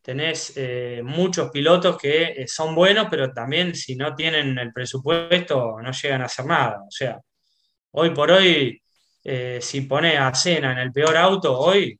tenés 0.00 0.54
eh, 0.56 1.02
muchos 1.04 1.50
pilotos 1.50 1.98
que 1.98 2.24
eh, 2.24 2.48
son 2.48 2.74
buenos, 2.74 3.08
pero 3.10 3.32
también 3.32 3.74
si 3.74 3.96
no 3.96 4.14
tienen 4.14 4.58
el 4.58 4.72
presupuesto 4.72 5.80
no 5.82 5.92
llegan 5.92 6.22
a 6.22 6.26
hacer 6.26 6.46
nada. 6.46 6.80
O 6.86 6.90
sea, 6.90 7.18
hoy 7.94 8.10
por 8.10 8.30
hoy, 8.30 8.80
si 9.60 9.80
pone 9.82 10.16
a 10.18 10.34
Cena 10.34 10.72
en 10.72 10.78
el 10.78 10.92
peor 10.92 11.16
auto, 11.16 11.58
hoy 11.58 11.98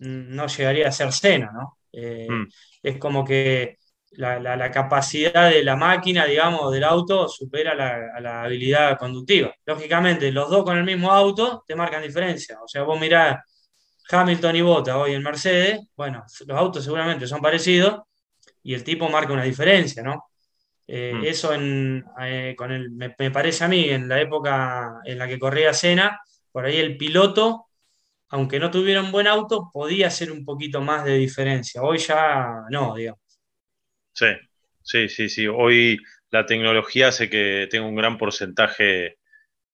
mm, 0.00 0.34
no 0.34 0.46
llegaría 0.46 0.88
a 0.88 0.92
ser 0.92 1.12
Cena, 1.12 1.50
¿no? 1.52 1.78
Mm. 1.92 2.48
Es 2.82 2.98
como 2.98 3.24
que 3.24 3.78
la, 4.16 4.70
capacidad 4.70 5.50
de 5.50 5.62
la 5.64 5.76
máquina, 5.76 6.26
digamos, 6.26 6.72
del 6.72 6.84
auto 6.84 7.28
supera 7.28 7.74
la, 7.74 8.42
habilidad 8.42 8.98
conductiva. 8.98 9.54
Lógicamente, 9.64 10.30
los 10.32 10.50
dos 10.50 10.64
con 10.64 10.78
el 10.78 10.84
mismo 10.84 11.10
auto 11.10 11.64
te 11.66 11.74
marcan 11.74 12.02
diferencia. 12.02 12.58
O 12.62 12.68
sea, 12.68 12.82
vos 12.82 12.98
mirás 13.00 13.38
Hamilton 14.10 14.56
y 14.56 14.62
Bota 14.62 14.98
hoy 14.98 15.14
en 15.14 15.22
Mercedes, 15.22 15.80
bueno, 15.96 16.24
los 16.46 16.58
autos 16.58 16.84
seguramente 16.84 17.26
son 17.26 17.40
parecidos 17.40 18.02
y 18.62 18.74
el 18.74 18.84
tipo 18.84 19.08
marca 19.08 19.32
una 19.32 19.44
diferencia, 19.44 20.02
¿no? 20.02 20.26
Eh, 20.86 21.12
mm. 21.14 21.24
Eso 21.24 21.54
en, 21.54 22.04
eh, 22.20 22.54
con 22.56 22.70
el, 22.70 22.90
me, 22.90 23.10
parece 23.10 23.64
a 23.64 23.68
mí, 23.68 23.88
en 23.88 24.08
la 24.08 24.20
época 24.20 25.00
en 25.04 25.18
la 25.18 25.26
que 25.26 25.38
corría 25.38 25.72
Senna, 25.72 26.20
por 26.52 26.66
ahí 26.66 26.76
el 26.76 26.96
piloto, 26.96 27.66
aunque 28.28 28.58
no 28.58 28.70
tuviera 28.70 29.00
un 29.00 29.12
buen 29.12 29.26
auto, 29.26 29.70
podía 29.72 30.08
hacer 30.08 30.30
un 30.30 30.44
poquito 30.44 30.80
más 30.80 31.04
de 31.04 31.14
diferencia. 31.14 31.82
Hoy 31.82 31.98
ya 31.98 32.64
no, 32.70 32.94
digamos. 32.94 33.20
Sí, 34.12 34.26
sí, 34.82 35.08
sí, 35.08 35.28
sí. 35.28 35.46
Hoy 35.46 35.98
la 36.30 36.46
tecnología 36.46 37.08
hace 37.08 37.30
que 37.30 37.68
tenga 37.70 37.86
un 37.86 37.94
gran 37.94 38.18
porcentaje 38.18 39.18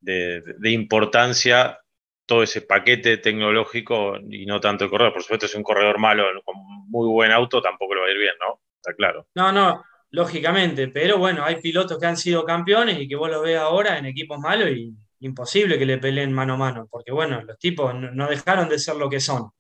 de, 0.01 0.43
importancia 0.71 1.79
todo 2.27 2.43
ese 2.43 2.63
paquete 2.63 3.19
tecnológico 3.19 4.17
y 4.31 4.47
no 4.47 4.61
tanto 4.61 4.85
el 4.85 4.91
corredor. 4.91 5.13
Por 5.13 5.23
supuesto, 5.23 5.49
si 5.49 5.57
un 5.57 5.65
corredor 5.65 5.99
malo 5.99 6.25
con 6.45 6.55
muy 6.89 7.09
buen 7.09 7.33
auto 7.33 7.61
tampoco 7.61 7.95
lo 7.95 8.03
va 8.03 8.07
a 8.07 8.11
ir 8.11 8.19
bien, 8.19 8.35
¿no? 8.41 8.61
Está 8.77 8.95
claro. 8.95 9.27
No, 9.35 9.51
no, 9.51 9.85
lógicamente, 10.11 10.89
pero 10.89 11.19
bueno, 11.19 11.45
hay 11.45 11.57
pilotos 11.61 11.99
que 11.99 12.07
han 12.07 12.17
sido 12.17 12.45
campeones 12.45 12.99
y 13.01 13.09
que 13.09 13.17
vos 13.17 13.31
los 13.31 13.43
ves 13.43 13.59
ahora 13.59 13.99
en 13.99 14.07
equipos 14.07 14.39
malos 14.39 14.71
y 14.71 14.95
imposible 15.21 15.79
que 15.79 15.87
le 15.87 15.99
peleen 15.99 16.33
mano 16.33 16.55
a 16.55 16.57
mano, 16.57 16.89
porque 16.91 17.13
bueno, 17.13 17.43
los 17.43 17.59
tipos 17.59 17.95
no 17.95 18.29
dejaron 18.29 18.69
de 18.69 18.79
ser 18.79 18.97
lo 18.97 19.09
que 19.11 19.21
son. 19.21 19.51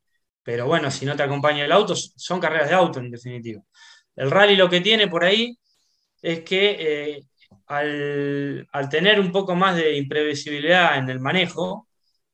Pero 0.42 0.66
bueno, 0.66 0.90
si 0.90 1.06
no 1.06 1.16
te 1.16 1.22
acompaña 1.22 1.64
el 1.64 1.72
auto, 1.72 1.94
son 1.96 2.40
carreras 2.40 2.68
de 2.70 2.74
auto 2.74 2.98
en 2.98 3.10
definitiva. 3.10 3.62
El 4.16 4.30
rally 4.30 4.56
lo 4.56 4.70
que 4.70 4.80
tiene 4.80 5.08
por 5.08 5.24
ahí 5.24 5.58
es 6.22 6.40
que 6.40 6.76
eh, 6.80 7.22
al, 7.66 8.88
tener 8.90 9.20
un 9.20 9.32
poco 9.32 9.54
más 9.54 9.76
de 9.76 9.96
imprevisibilidad 9.96 10.98
en 10.98 11.10
el 11.10 11.20
manejo, 11.20 11.88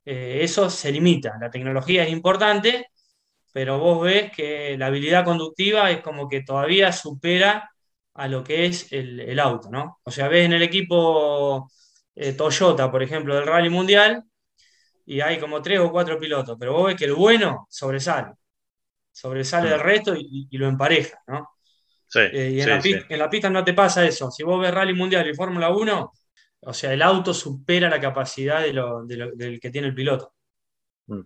eh, 0.05 0.40
eso 0.42 0.70
se 0.70 0.92
limita. 0.92 1.35
La 1.40 1.50
tecnología 1.50 2.05
es 2.05 2.11
importante, 2.11 2.87
pero 3.52 3.79
vos 3.79 4.02
ves 4.05 4.33
que 4.33 4.76
la 4.79 4.87
habilidad 4.87 5.24
conductiva 5.24 5.90
es 5.90 6.00
como 6.02 6.29
que 6.29 6.42
todavía 6.42 6.92
supera 6.92 7.70
a 8.16 8.29
lo 8.29 8.42
que 8.42 8.66
es 8.66 8.92
el, 8.92 9.38
auto, 9.38 9.70
¿no? 9.70 10.00
O 10.05 10.11
sea, 10.11 10.29
ves 10.29 10.46
en 10.46 10.55
el 10.55 10.62
equipo 10.62 11.70
eh, 12.14 12.33
Toyota, 12.33 12.90
por 12.90 13.02
ejemplo, 13.02 13.35
del 13.35 13.46
Rally 13.46 13.68
Mundial, 13.68 14.24
y 15.05 15.20
hay 15.20 15.38
como 15.38 15.62
tres 15.62 15.81
o 15.81 15.90
cuatro 15.90 16.18
pilotos, 16.18 16.57
pero 16.59 16.72
vos 16.72 16.87
ves 16.87 16.96
que 16.96 17.05
el 17.05 17.14
bueno 17.14 17.66
sobresale, 17.70 18.33
sobresale 19.12 19.70
del 19.70 19.81
resto 19.81 20.14
y, 20.16 20.48
y 20.50 20.59
lo 20.59 20.66
empareja, 20.66 21.18
¿no? 21.29 21.57
Eh, 22.14 22.50
y 22.55 22.61
en, 22.61 23.18
la 23.18 23.29
pista, 23.29 23.50
no 23.50 23.64
te 23.64 23.74
pasa 23.74 24.07
eso. 24.07 24.31
Si 24.31 24.42
vos 24.42 24.61
ves 24.61 24.72
Rally 24.72 24.94
Mundial 24.94 25.29
y 25.29 25.35
Fórmula 25.35 25.70
1, 25.70 26.12
o 26.61 26.72
sea, 26.72 26.92
el 26.92 27.02
auto 27.02 27.35
supera 27.35 27.90
la 27.90 28.00
capacidad 28.00 28.62
del 28.62 29.61
que 29.61 29.70
tiene 29.70 29.88
el 29.88 29.94
piloto. 29.94 30.35
Mm. 31.07 31.20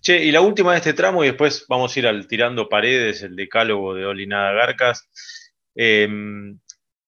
Che, 0.00 0.24
y 0.24 0.30
la 0.30 0.40
última 0.40 0.72
de 0.72 0.78
este 0.78 0.92
tramo, 0.92 1.24
y 1.24 1.28
después 1.28 1.64
vamos 1.68 1.94
a 1.94 1.98
ir 1.98 2.06
al 2.06 2.28
tirando 2.28 2.68
paredes, 2.68 3.22
el 3.22 3.34
decálogo 3.34 3.94
de 3.94 4.06
Olinada 4.06 4.52
Garcas. 4.52 5.08
Em, 5.80 6.58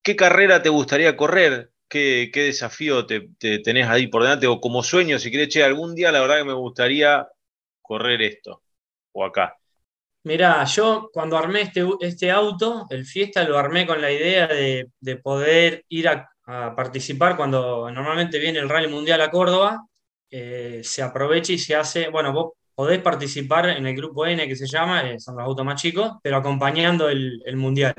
¿Qué 0.02 0.14
carrera 0.14 0.62
te 0.62 0.68
gustaría 0.68 1.16
correr? 1.16 1.72
¿Qué, 1.88 2.30
desafío 2.32 3.04
te, 3.04 3.28
tenés 3.64 3.88
ahí 3.88 4.06
por 4.06 4.22
delante? 4.22 4.46
O 4.46 4.60
como 4.60 4.82
sueño, 4.82 5.18
si 5.18 5.30
querés, 5.30 5.48
che, 5.48 5.64
algún 5.64 5.94
día 5.94 6.12
la 6.12 6.20
verdad 6.20 6.38
que 6.38 6.44
me 6.44 6.52
gustaría 6.54 7.26
correr 7.82 8.22
esto, 8.22 8.62
o 9.12 9.24
acá. 9.24 9.56
Mirá, 10.22 10.64
yo 10.64 11.10
cuando 11.12 11.36
armé 11.36 11.62
este, 11.62 11.84
este, 12.00 12.30
auto, 12.30 12.86
el 12.90 13.04
Fiesta, 13.04 13.42
lo 13.42 13.58
armé 13.58 13.86
con 13.86 14.00
la 14.00 14.12
idea 14.12 14.46
de, 14.46 15.16
poder 15.22 15.84
ir 15.88 16.08
a, 16.08 16.30
participar 16.76 17.36
cuando 17.36 17.90
normalmente 17.90 18.38
viene 18.38 18.58
el 18.58 18.68
Rally 18.68 18.88
Mundial 18.88 19.20
a 19.20 19.30
Córdoba, 19.30 19.86
se 20.30 21.02
aprovecha 21.02 21.52
y 21.52 21.58
se 21.58 21.76
hace, 21.76 22.08
bueno, 22.08 22.32
vos 22.32 22.52
podés 22.74 23.02
participar 23.02 23.68
en 23.68 23.86
el 23.86 23.94
grupo 23.94 24.26
N 24.26 24.48
que 24.48 24.56
se 24.56 24.66
llama, 24.66 25.02
eh, 25.02 25.20
son 25.20 25.36
los 25.36 25.44
autos 25.44 25.64
más 25.66 25.80
chicos, 25.80 26.12
pero 26.22 26.38
acompañando 26.38 27.10
el, 27.10 27.42
Mundial. 27.56 27.94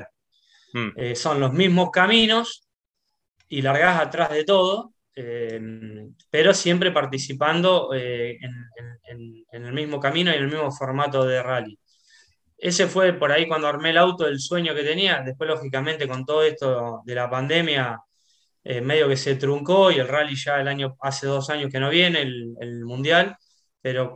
Hmm. 0.72 0.90
Eh, 0.96 1.14
son 1.14 1.40
los 1.40 1.52
mismos 1.52 1.90
caminos 1.90 2.68
y 3.48 3.62
largás 3.62 4.00
atrás 4.00 4.30
de 4.30 4.44
todo, 4.44 4.94
pero 6.30 6.54
siempre 6.54 6.90
participando 6.90 7.92
en, 7.92 8.40
en 9.52 9.64
el 9.66 9.72
mismo 9.74 10.00
camino 10.00 10.30
y 10.30 10.36
en 10.36 10.44
el 10.44 10.48
mismo 10.48 10.72
formato 10.72 11.24
de 11.26 11.42
rally 11.42 11.78
ese 12.62 12.86
fue 12.86 13.12
por 13.14 13.32
ahí 13.32 13.48
cuando 13.48 13.66
armé 13.66 13.90
el 13.90 13.98
auto, 13.98 14.26
el 14.28 14.38
sueño 14.38 14.72
que 14.72 14.84
tenía. 14.84 15.20
Después, 15.26 15.50
lógicamente, 15.50 16.06
con 16.06 16.24
todo 16.24 16.44
esto 16.44 17.02
de 17.04 17.14
la 17.16 17.28
pandemia, 17.28 17.98
eh, 18.62 18.80
medio 18.80 19.08
que 19.08 19.16
se 19.16 19.34
truncó 19.34 19.90
y 19.90 19.96
el 19.98 20.06
rally 20.06 20.36
ya 20.36 20.60
el 20.60 20.68
año, 20.68 20.96
hace 21.00 21.26
dos 21.26 21.50
años 21.50 21.72
que 21.72 21.80
no 21.80 21.90
viene, 21.90 22.22
el, 22.22 22.84
mundial. 22.84 23.36
Pero 23.82 24.14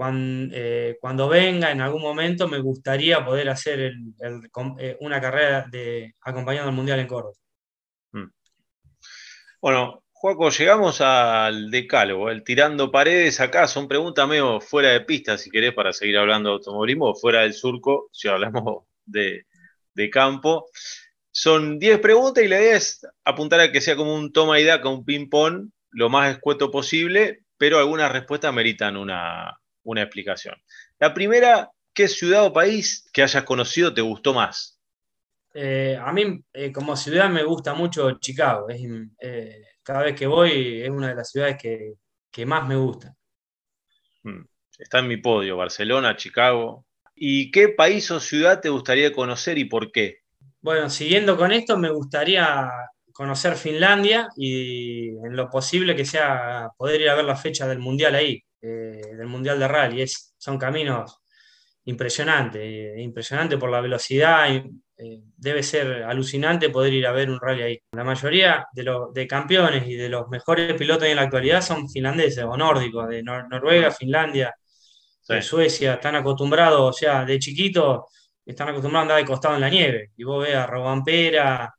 eh, 0.53 0.97
cuando, 1.01 1.29
venga 1.29 1.73
en 1.73 1.81
algún 1.81 2.01
momento 2.01 2.47
me 2.47 2.61
gustaría 2.61 3.25
poder 3.25 3.49
hacer 3.49 3.81
eh, 3.81 4.97
una 5.01 5.21
carrera 5.21 5.67
de 5.69 6.15
acompañando 6.23 6.69
al 6.69 6.77
mundial 6.77 7.01
en 7.01 7.07
Córdoba. 7.09 7.35
Mm. 8.13 8.31
Bueno, 9.61 10.05
Juaco, 10.13 10.51
llegamos 10.51 11.01
al 11.01 11.71
decálogo, 11.71 12.31
el 12.31 12.43
tirando 12.43 12.91
paredes 12.91 13.39
acá, 13.41 13.69
son 13.69 13.87
preguntas 13.87 14.27
medio 14.27 14.61
fuera 14.61 14.91
de 14.91 15.03
pista, 15.03 15.37
si 15.37 15.51
querés, 15.51 15.75
para 15.75 15.93
seguir 15.93 16.17
hablando 16.17 16.49
de 16.49 16.55
automovilismo, 16.55 17.15
fuera 17.15 17.43
del 17.43 17.53
surco, 17.53 18.09
si 18.13 18.29
hablamos 18.29 18.85
de, 19.05 19.45
campo. 20.11 20.69
Son 21.31 21.79
10 21.79 21.99
preguntas 22.01 22.43
y 22.43 22.49
la 22.49 22.61
idea 22.61 22.77
es 22.77 23.07
apuntar 23.25 23.61
a 23.61 23.71
que 23.73 23.81
sea 23.81 23.97
como 23.97 24.15
un 24.15 24.33
toma 24.33 24.59
y 24.59 24.65
daca, 24.65 24.89
un 24.89 25.05
ping-pong. 25.05 25.71
lo 25.91 26.09
más 26.09 26.31
escueto 26.31 26.71
posible, 26.71 27.43
pero 27.59 27.79
algunas 27.79 28.13
respuestas 28.13 28.53
meritan 28.53 28.97
una, 28.97 29.59
una 29.85 30.03
explicación. 30.03 30.55
La 30.99 31.15
primera, 31.15 31.71
¿qué 31.95 32.09
ciudad 32.09 32.45
o 32.45 32.53
país 32.53 33.09
que 33.13 33.23
hayas 33.23 33.45
conocido 33.45 33.95
te 33.95 34.03
gustó 34.03 34.35
más? 34.35 34.81
Eh, 35.55 35.99
a 35.99 36.13
mí, 36.13 36.41
eh, 36.53 36.71
como 36.71 36.97
ciudad, 36.97 37.31
me 37.31 37.43
gusta 37.43 37.73
mucho 37.75 38.19
Chicago. 38.19 38.69
Es, 38.69 38.81
eh, 39.21 39.63
cada 39.83 40.03
vez 40.03 40.15
que 40.15 40.27
voy, 40.27 40.83
es 40.83 40.91
una 40.91 41.09
de 41.09 41.15
las 41.15 41.31
ciudades 41.31 41.57
que, 41.61 41.95
que 42.31 42.45
más 42.45 42.69
me 42.69 42.77
gusta. 42.77 43.15
Mm, 44.25 44.45
Está 44.79 44.99
en 44.99 45.09
mi 45.09 45.17
podio, 45.17 45.57
Barcelona, 45.57 46.17
Chicago. 46.17 46.85
¿Y 47.15 47.51
qué 47.51 47.71
país 47.71 48.11
o 48.11 48.21
ciudad 48.21 48.61
te 48.61 48.69
gustaría 48.69 49.13
conocer 49.13 49.57
y 49.57 49.65
por 49.65 49.91
qué? 49.91 50.19
Bueno, 50.61 50.91
siguiendo 50.91 51.37
con 51.37 51.53
esto, 51.53 51.79
me 51.79 51.91
gustaría 51.91 52.69
conocer 53.17 53.57
Finlandia 53.57 54.29
y 54.37 55.09
en 55.11 55.37
lo 55.37 55.49
posible 55.51 55.97
que 55.97 56.05
sea 56.05 56.69
poder 56.77 57.01
ir 57.01 57.09
a 57.11 57.15
ver 57.15 57.25
la 57.25 57.37
fecha 57.37 57.67
del 57.69 57.79
Mundial 57.81 58.15
ahí, 58.15 58.43
eh, 58.63 59.01
del 59.19 59.27
Mundial 59.27 59.59
de 59.59 59.69
Rally. 59.69 60.03
Es, 60.03 60.35
son 60.39 60.59
caminos 60.59 61.19
impresionantes, 61.85 62.63
eh, 62.65 62.95
impresionante 63.01 63.59
por 63.59 63.71
la 63.71 63.81
velocidad, 63.81 64.49
eh, 64.99 65.21
debe 65.37 65.63
ser 65.63 66.03
alucinante 66.05 66.71
poder 66.71 66.93
ir 66.95 67.07
a 67.07 67.13
ver 67.13 67.31
un 67.31 67.39
rally 67.41 67.63
ahí. 67.63 67.79
La 67.93 68.05
mayoría 68.05 68.67
de, 68.73 68.83
los 68.83 69.13
de 69.15 69.27
campeones 69.27 69.87
y 69.87 69.95
de 69.95 70.09
los 70.09 70.29
mejores 70.29 70.75
pilotos 70.75 71.05
en 71.09 71.17
la 71.17 71.23
actualidad 71.23 71.61
son 71.63 71.89
finlandeses 71.89 72.45
o 72.45 72.57
nórdicos, 72.57 73.09
de 73.09 73.23
Nor- 73.23 73.49
Noruega, 73.49 73.91
Finlandia, 73.91 74.55
de 75.29 75.43
Suecia, 75.43 75.95
están 75.95 76.17
acostumbrados, 76.17 76.81
o 76.91 76.93
sea, 76.93 77.25
de 77.25 77.39
chiquito 77.39 78.07
están 78.45 78.69
acostumbrados 78.69 79.03
a 79.03 79.13
andar 79.13 79.19
de 79.19 79.25
costado 79.25 79.55
en 79.57 79.61
la 79.61 79.69
nieve. 79.71 80.13
Y 80.17 80.25
vos 80.25 80.45
ves 80.45 80.55
a 80.57 80.67
Robampera, 80.67 81.75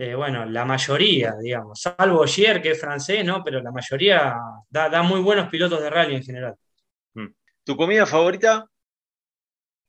eh, 0.00 0.14
bueno, 0.14 0.44
la 0.44 0.64
mayoría, 0.64 1.34
digamos, 1.42 1.80
salvo 1.80 2.24
Gier, 2.24 2.62
que 2.62 2.70
es 2.70 2.80
francés, 2.80 3.24
¿no? 3.24 3.42
Pero 3.42 3.60
la 3.60 3.72
mayoría 3.72 4.32
da, 4.70 4.88
da 4.88 5.02
muy 5.02 5.18
buenos 5.18 5.48
pilotos 5.48 5.80
de 5.80 5.90
rally 5.90 6.14
en 6.14 6.22
general. 6.22 6.54
Mm. 7.14 7.26
¿Tu 7.64 7.76
comida 7.76 8.06
favorita? 8.06 8.64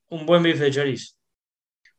Un 0.07 0.25
buen 0.25 0.41
bife 0.41 0.63
de 0.63 0.71
chorizo. 0.71 1.13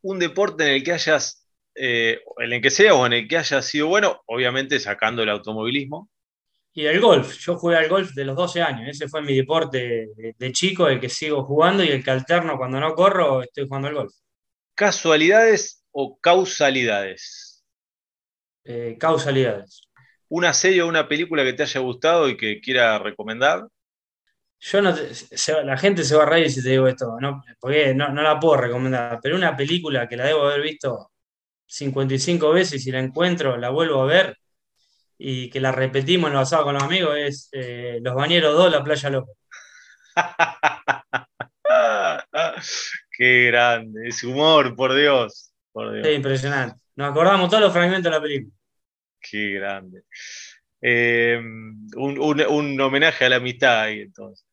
Un 0.03 0.19
deporte 0.19 0.65
en 0.65 0.75
el 0.75 0.83
que 0.83 0.91
hayas, 0.91 1.47
eh, 1.77 2.19
en 2.39 2.53
el 2.53 2.61
que 2.61 2.71
sea 2.71 2.95
o 2.95 3.07
en 3.07 3.13
el 3.13 3.29
que 3.29 3.39
hayas 3.39 3.65
sido 3.65 3.87
bueno, 3.87 4.21
obviamente 4.27 4.81
sacando 4.81 5.23
el 5.23 5.29
automovilismo. 5.29 6.11
Y 6.73 6.87
el 6.87 7.01
golf, 7.01 7.39
yo 7.39 7.57
jugué 7.59 7.77
al 7.77 7.89
golf 7.89 8.11
de 8.15 8.25
los 8.25 8.35
12 8.35 8.61
años, 8.61 8.89
ese 8.89 9.09
fue 9.09 9.23
mi 9.23 9.37
deporte 9.37 10.09
de, 10.17 10.35
de 10.37 10.53
chico, 10.53 10.89
el 10.89 10.99
que 10.99 11.09
sigo 11.09 11.45
jugando 11.45 11.85
y 11.85 11.91
el 11.91 12.03
que 12.03 12.11
alterno 12.11 12.57
cuando 12.57 12.81
no 12.81 12.93
corro, 12.97 13.45
estoy 13.45 13.69
jugando 13.69 13.87
al 13.87 13.95
golf. 13.95 14.13
¿Casualidades 14.75 15.85
o 15.93 16.19
causalidades? 16.19 17.50
Eh, 18.65 18.97
causalidades. 18.99 19.83
¿Una 20.29 20.53
serie 20.55 20.83
o 20.83 20.89
una 20.89 21.09
película 21.09 21.43
que 21.45 21.53
te 21.55 21.63
haya 21.65 21.81
gustado 21.81 22.29
y 22.29 22.37
que 22.37 22.61
quiera 22.61 22.99
recomendar? 22.99 23.67
Yo 24.61 24.83
no 24.83 24.95
te- 24.95 25.15
se- 25.15 25.65
la 25.65 25.77
gente 25.79 26.05
se 26.05 26.15
va 26.15 26.25
a 26.25 26.27
reír 26.27 26.51
si 26.51 26.63
te 26.63 26.69
digo 26.71 26.87
esto, 26.87 27.17
¿no? 27.21 27.43
Porque 27.59 27.95
no, 27.95 28.09
no 28.11 28.23
la 28.23 28.39
puedo 28.39 28.57
recomendar, 28.59 29.19
pero 29.23 29.37
una 29.37 29.57
película 29.57 30.07
que 30.07 30.17
la 30.17 30.27
debo 30.27 30.45
haber 30.47 30.61
visto 30.63 31.11
55 31.67 32.51
veces 32.53 32.75
y 32.81 32.85
si 32.85 32.91
la 32.93 33.01
encuentro, 33.01 33.57
la 33.57 33.71
vuelvo 33.71 34.03
a 34.03 34.07
ver 34.07 34.37
y 35.19 35.51
que 35.51 35.61
la 35.61 35.73
repetimos 35.73 36.29
en 36.29 36.35
los 36.35 36.43
asados 36.43 36.67
con 36.67 36.75
los 36.75 36.83
amigos 36.83 37.17
es 37.17 37.49
eh, 37.53 37.99
Los 38.03 38.15
Bañeros 38.15 38.55
2, 38.57 38.71
La 38.73 38.85
Playa 38.85 39.11
Loca. 39.11 39.33
Qué 43.17 43.47
grande, 43.47 44.09
ese 44.09 44.27
humor, 44.27 44.75
por 44.77 44.95
Dios, 44.95 45.53
por 45.73 45.93
Dios. 45.93 46.07
Es 46.07 46.17
impresionante. 46.17 46.81
Nos 47.01 47.11
acordamos 47.13 47.49
todos 47.49 47.63
los 47.63 47.73
fragmentos 47.73 48.05
de 48.05 48.11
la 48.11 48.21
película. 48.21 48.55
Qué 49.21 49.53
grande. 49.55 50.05
Eh, 50.83 51.39
un, 51.39 52.19
un- 52.19 52.47
un 52.49 52.81
homenaje 52.81 53.25
a 53.25 53.29
la 53.31 53.37
amistad 53.37 53.83
ahí, 53.83 54.01
entonces. 54.01 54.47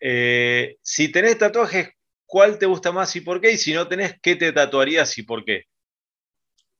Eh, 0.00 0.76
si 0.82 1.12
tenés 1.12 1.38
tatuajes, 1.38 1.90
¿cuál 2.26 2.58
te 2.58 2.66
gusta 2.66 2.92
más 2.92 3.14
y 3.16 3.20
por 3.20 3.40
qué? 3.40 3.52
Y 3.52 3.58
si 3.58 3.74
no 3.74 3.86
tenés, 3.86 4.14
¿qué 4.22 4.36
te 4.36 4.52
tatuarías 4.52 5.18
y 5.18 5.24
por 5.24 5.44
qué? 5.44 5.64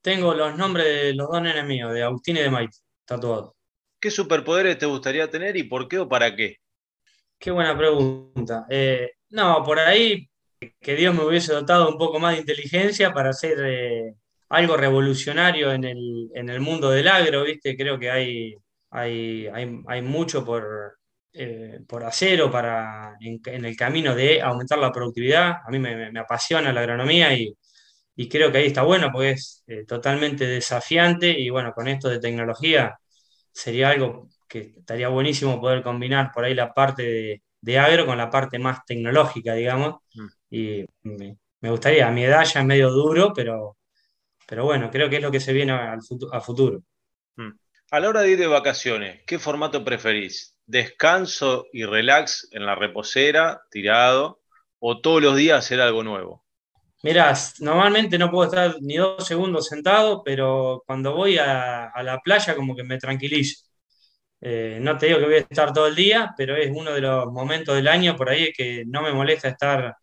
Tengo 0.01 0.33
los 0.33 0.57
nombres 0.57 0.85
de 0.87 1.13
los 1.13 1.27
dos 1.29 1.41
nenes 1.41 1.65
míos, 1.65 1.93
de 1.93 2.03
Agustín 2.03 2.37
y 2.37 2.41
de 2.41 2.49
Maite, 2.49 2.77
tatuados. 3.05 3.53
¿Qué 3.99 4.09
superpoderes 4.09 4.77
te 4.79 4.87
gustaría 4.87 5.29
tener 5.29 5.55
y 5.57 5.63
por 5.63 5.87
qué 5.87 5.99
o 5.99 6.09
para 6.09 6.35
qué? 6.35 6.57
Qué 7.37 7.51
buena 7.51 7.77
pregunta. 7.77 8.65
Eh, 8.69 9.11
no, 9.29 9.63
por 9.63 9.77
ahí 9.79 10.27
que 10.81 10.95
Dios 10.95 11.13
me 11.13 11.23
hubiese 11.23 11.53
dotado 11.53 11.89
un 11.89 11.97
poco 11.97 12.19
más 12.19 12.33
de 12.33 12.39
inteligencia 12.41 13.13
para 13.13 13.29
hacer 13.29 13.57
eh, 13.65 14.15
algo 14.49 14.77
revolucionario 14.77 15.71
en 15.71 15.83
el, 15.85 16.29
en 16.33 16.49
el 16.49 16.59
mundo 16.61 16.89
del 16.91 17.07
agro, 17.07 17.43
¿viste? 17.43 17.75
Creo 17.77 17.99
que 17.99 18.09
hay, 18.11 18.55
hay, 18.91 19.47
hay, 19.47 19.79
hay 19.87 20.01
mucho 20.01 20.43
por, 20.45 20.97
eh, 21.33 21.79
por 21.87 22.03
hacer 22.03 22.41
o 22.41 22.51
para, 22.51 23.15
en, 23.21 23.39
en 23.45 23.65
el 23.65 23.75
camino 23.77 24.15
de 24.15 24.41
aumentar 24.41 24.79
la 24.79 24.91
productividad. 24.91 25.57
A 25.65 25.69
mí 25.71 25.79
me, 25.79 26.11
me- 26.11 26.19
apasiona 26.19 26.73
la 26.73 26.81
agronomía 26.81 27.33
y, 27.37 27.53
y 28.15 28.29
creo 28.29 28.51
que 28.51 28.59
ahí 28.59 28.67
está 28.67 28.83
bueno 28.83 29.09
porque 29.11 29.31
es 29.31 29.63
eh, 29.67 29.85
totalmente 29.85 30.45
desafiante 30.45 31.29
y 31.39 31.49
bueno, 31.49 31.73
con 31.73 31.87
esto 31.87 32.09
de 32.09 32.19
tecnología 32.19 32.97
sería 33.53 33.89
algo 33.91 34.29
que 34.47 34.73
estaría 34.79 35.09
buenísimo 35.09 35.61
poder 35.61 35.83
combinar 35.83 36.31
por 36.33 36.45
ahí 36.45 36.55
la 36.55 36.73
parte 36.73 37.03
de, 37.03 37.43
de 37.61 37.79
agro 37.79 38.05
con 38.05 38.17
la 38.17 38.29
parte 38.29 38.59
más 38.59 38.85
tecnológica, 38.85 39.53
digamos. 39.55 39.97
Mm. 40.15 40.27
Y 40.51 40.85
me, 41.03 41.37
me 41.61 41.71
gustaría, 41.71 42.07
a 42.07 42.11
mi 42.11 42.23
edad 42.25 42.45
ya 42.45 42.61
es 42.61 42.65
medio 42.67 42.91
duro, 42.91 43.33
pero, 43.35 43.77
pero 44.49 44.65
bueno, 44.65 44.89
creo 44.91 45.09
que 45.09 45.17
es 45.17 45.21
lo 45.23 45.31
que 45.31 45.39
se 45.39 45.53
viene 45.53 45.71
al 45.73 45.99
futu- 46.01 46.29
a 46.33 46.41
futuro. 46.41 46.83
Mm. 47.37 47.49
A 47.91 47.99
la 47.99 48.09
hora 48.09 48.21
de 48.21 48.31
ir 48.31 48.37
de 48.39 48.45
vacaciones, 48.47 49.23
¿qué 49.25 49.39
formato 49.39 49.83
preferís? 49.83 50.55
¿Descanso 50.67 51.65
y 51.73 51.83
relax 51.85 52.47
en 52.51 52.65
la 52.67 52.75
reposera, 52.75 53.63
tirado? 53.71 54.41
¿O 54.79 55.01
todos 55.01 55.21
los 55.23 55.35
días 55.35 55.57
hacer 55.65 55.81
algo 55.81 56.03
nuevo? 56.03 56.45
Mirá, 57.01 57.33
normalmente 57.59 58.17
no 58.17 58.29
puedo 58.29 58.45
estar 58.49 58.75
ni 58.81 58.97
dos 58.97 59.25
segundos 59.25 59.67
sentado, 59.67 60.21
pero 60.23 60.83
cuando 60.85 61.13
voy 61.15 61.37
a, 61.37 61.85
a 61.87 62.03
la 62.03 62.19
playa 62.19 62.55
como 62.55 62.75
que 62.75 62.83
me 62.83 62.97
tranquilizo. 62.97 63.63
Eh, 64.41 64.79
no 64.81 64.97
te 64.97 65.07
digo 65.07 65.19
que 65.19 65.25
voy 65.25 65.35
a 65.35 65.39
estar 65.39 65.73
todo 65.73 65.87
el 65.87 65.95
día, 65.95 66.33
pero 66.37 66.55
es 66.57 66.71
uno 66.75 66.93
de 66.93 67.01
los 67.01 67.27
momentos 67.33 67.75
del 67.75 67.87
año 67.89 68.15
por 68.17 68.29
ahí 68.29 68.51
que 68.53 68.85
no 68.87 69.01
me 69.03 69.13
molesta 69.13 69.49
estar, 69.49 69.95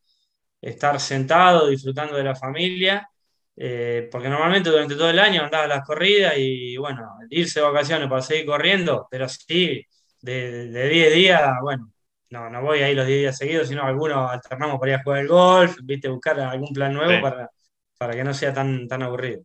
estar 0.61 1.01
sentado, 1.01 1.69
disfrutando 1.69 2.17
de 2.17 2.25
la 2.25 2.37
familia, 2.37 3.09
eh, 3.57 4.09
porque 4.11 4.29
normalmente 4.29 4.71
durante 4.71 4.95
todo 4.97 5.11
el 5.11 5.19
año 5.19 5.43
andaba 5.45 5.65
a 5.65 5.69
las 5.69 5.85
corridas 5.87 6.35
y 6.37 6.77
bueno, 6.77 7.17
irse 7.31 7.61
de 7.61 7.67
vacaciones 7.67 8.09
para 8.09 8.23
seguir 8.23 8.47
corriendo, 8.47 9.07
pero 9.11 9.29
sí, 9.29 9.83
de, 10.21 10.69
de 10.69 10.89
10 10.89 11.15
días, 11.15 11.43
bueno, 11.63 11.91
no, 12.31 12.51
no 12.51 12.63
voy 12.63 12.81
a 12.81 12.91
ir 12.91 12.97
los 12.97 13.07
10 13.07 13.21
días 13.21 13.37
seguidos, 13.39 13.69
sino 13.69 13.83
algunos 13.85 14.31
alternamos 14.31 14.79
para 14.79 14.93
ir 14.93 14.99
a 14.99 15.03
jugar 15.03 15.21
al 15.21 15.29
golf, 15.29 15.77
viste, 15.85 16.09
buscar 16.09 16.39
algún 16.41 16.73
plan 16.73 16.93
nuevo 16.95 17.21
Sí. 17.21 17.21
para, 17.21 17.51
para 17.99 18.15
que 18.15 18.25
no 18.25 18.35
sea 18.35 18.53
tan, 18.53 18.89
tan 18.89 19.03
aburrido. 19.03 19.43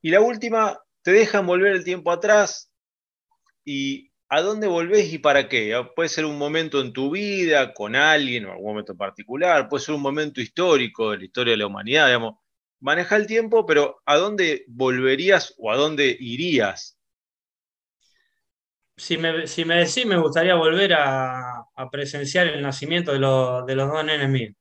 Y 0.00 0.10
la 0.10 0.20
última, 0.20 0.78
¿te 1.02 1.12
dejan 1.12 1.46
volver 1.46 1.72
el 1.72 1.84
tiempo 1.84 2.10
atrás? 2.10 2.70
¿Y 3.64 4.12
a 4.28 4.42
dónde 4.42 4.66
volvés 4.68 5.12
y 5.12 5.18
para 5.18 5.48
qué? 5.48 5.74
Ah, 5.74 5.90
Puede 5.94 6.08
ser 6.08 6.24
un 6.26 6.38
momento 6.38 6.80
en 6.80 6.92
tu 6.92 7.10
vida, 7.12 7.74
con 7.74 7.96
alguien, 7.96 8.46
o 8.46 8.52
algún 8.52 8.66
momento 8.72 8.96
particular, 8.96 9.68
puede 9.68 9.84
ser 9.84 9.94
un 9.94 10.02
momento 10.02 10.40
histórico 10.40 11.12
de 11.12 11.18
la 11.18 11.24
historia 11.24 11.52
de 11.52 11.58
la 11.58 11.66
humanidad, 11.66 12.06
digamos. 12.08 12.36
Maneja 12.82 13.16
el 13.16 13.26
tiempo, 13.26 13.64
pero 13.64 14.02
¿a 14.04 14.16
dónde 14.18 14.64
volverías 14.68 15.54
o 15.56 15.72
a 15.72 15.76
dónde 15.78 16.14
irías? 16.20 16.98
Si 18.96 19.16
me, 19.18 19.46
si 19.46 19.64
me 19.64 19.76
decís, 19.76 20.06
me 20.06 20.16
gustaría 20.18 20.54
volver 20.54 20.92
a, 20.94 21.60
a 21.74 21.90
presenciar 21.90 22.46
el 22.48 22.62
nacimiento 22.62 23.12
de, 23.12 23.18
los- 23.18 23.66
de 23.66 23.74
los 23.76 23.90
dos 23.90 24.04
nenes 24.04 24.28
míos. 24.28 24.54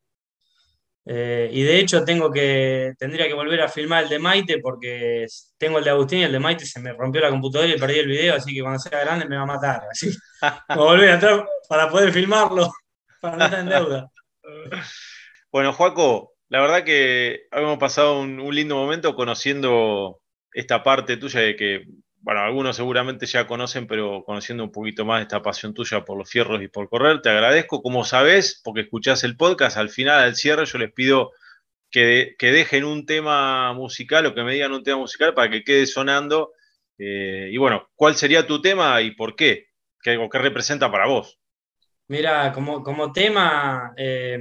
Eh, 1.05 1.49
y 1.51 1.63
de 1.63 1.79
hecho 1.79 2.03
tengo 2.05 2.31
que, 2.31 2.93
tendría 2.97 3.27
que 3.27 3.33
volver 3.33 3.59
a 3.61 3.67
filmar 3.67 4.03
el 4.03 4.09
de 4.09 4.19
Maite 4.19 4.59
porque 4.59 5.25
tengo 5.57 5.79
el 5.79 5.83
de 5.83 5.89
Agustín 5.89 6.19
y 6.19 6.23
el 6.23 6.31
de 6.31 6.39
Maite 6.39 6.65
se 6.65 6.79
me 6.79 6.93
rompió 6.93 7.21
la 7.21 7.31
computadora 7.31 7.71
y 7.73 7.79
perdí 7.79 7.99
el 7.99 8.07
video, 8.07 8.35
así 8.35 8.53
que 8.53 8.61
cuando 8.61 8.79
sea 8.79 8.99
grande 8.99 9.25
me 9.27 9.35
va 9.35 9.41
a 9.43 9.45
matar. 9.47 9.81
Así, 9.91 10.11
a 10.71 10.77
volver 10.79 11.09
a 11.11 11.13
entrar 11.15 11.45
para 11.67 11.89
poder 11.89 12.13
filmarlo, 12.13 12.69
para 13.19 13.37
no 13.37 13.45
estar 13.45 13.59
en 13.61 13.69
deuda. 13.69 14.11
Bueno, 15.51 15.73
Joaco, 15.73 16.30
la 16.51 16.59
verdad 16.59 16.83
que 16.83 17.47
hemos 17.53 17.77
pasado 17.77 18.19
un, 18.19 18.53
lindo 18.53 18.75
momento 18.75 19.15
conociendo 19.15 20.21
esta 20.53 20.83
parte 20.83 21.15
tuya 21.15 21.39
de 21.39 21.55
que, 21.55 21.85
bueno, 22.17 22.41
algunos 22.41 22.75
seguramente 22.75 23.25
ya 23.25 23.47
conocen, 23.47 23.87
pero 23.87 24.25
conociendo 24.25 24.65
un 24.65 24.71
poquito 24.73 25.05
más 25.05 25.21
esta 25.21 25.41
pasión 25.41 25.73
tuya 25.73 26.03
por 26.03 26.17
los 26.17 26.29
fierros 26.29 26.61
y 26.61 26.67
por 26.67 26.89
correr, 26.89 27.21
te 27.21 27.29
agradezco. 27.29 27.81
Como 27.81 28.03
sabés, 28.03 28.59
porque 28.65 28.81
escuchás 28.81 29.23
el 29.23 29.37
podcast, 29.37 29.77
al 29.77 29.89
final, 29.89 30.19
al 30.19 30.35
cierre, 30.35 30.65
yo 30.65 30.77
les 30.77 30.91
pido 30.91 31.31
que, 31.89 32.35
que 32.37 32.51
dejen 32.51 32.83
un 32.83 33.05
tema 33.05 33.71
musical 33.71 34.25
o 34.25 34.35
que 34.35 34.43
me 34.43 34.53
digan 34.53 34.73
un 34.73 34.83
tema 34.83 34.97
musical 34.97 35.33
para 35.33 35.49
que 35.49 35.63
quede 35.63 35.85
sonando. 35.85 36.51
Eh, 36.97 37.47
y 37.49 37.55
bueno, 37.55 37.89
¿cuál 37.95 38.15
sería 38.15 38.45
tu 38.45 38.61
tema 38.61 39.01
y 39.01 39.11
por 39.11 39.37
qué? 39.37 39.67
¿Qué, 40.03 40.19
qué 40.29 40.37
representa 40.37 40.91
para 40.91 41.07
vos? 41.07 41.39
Mira, 42.11 42.51
como, 42.51 42.83
como 42.83 43.09
tema, 43.13 43.93
eh, 43.95 44.37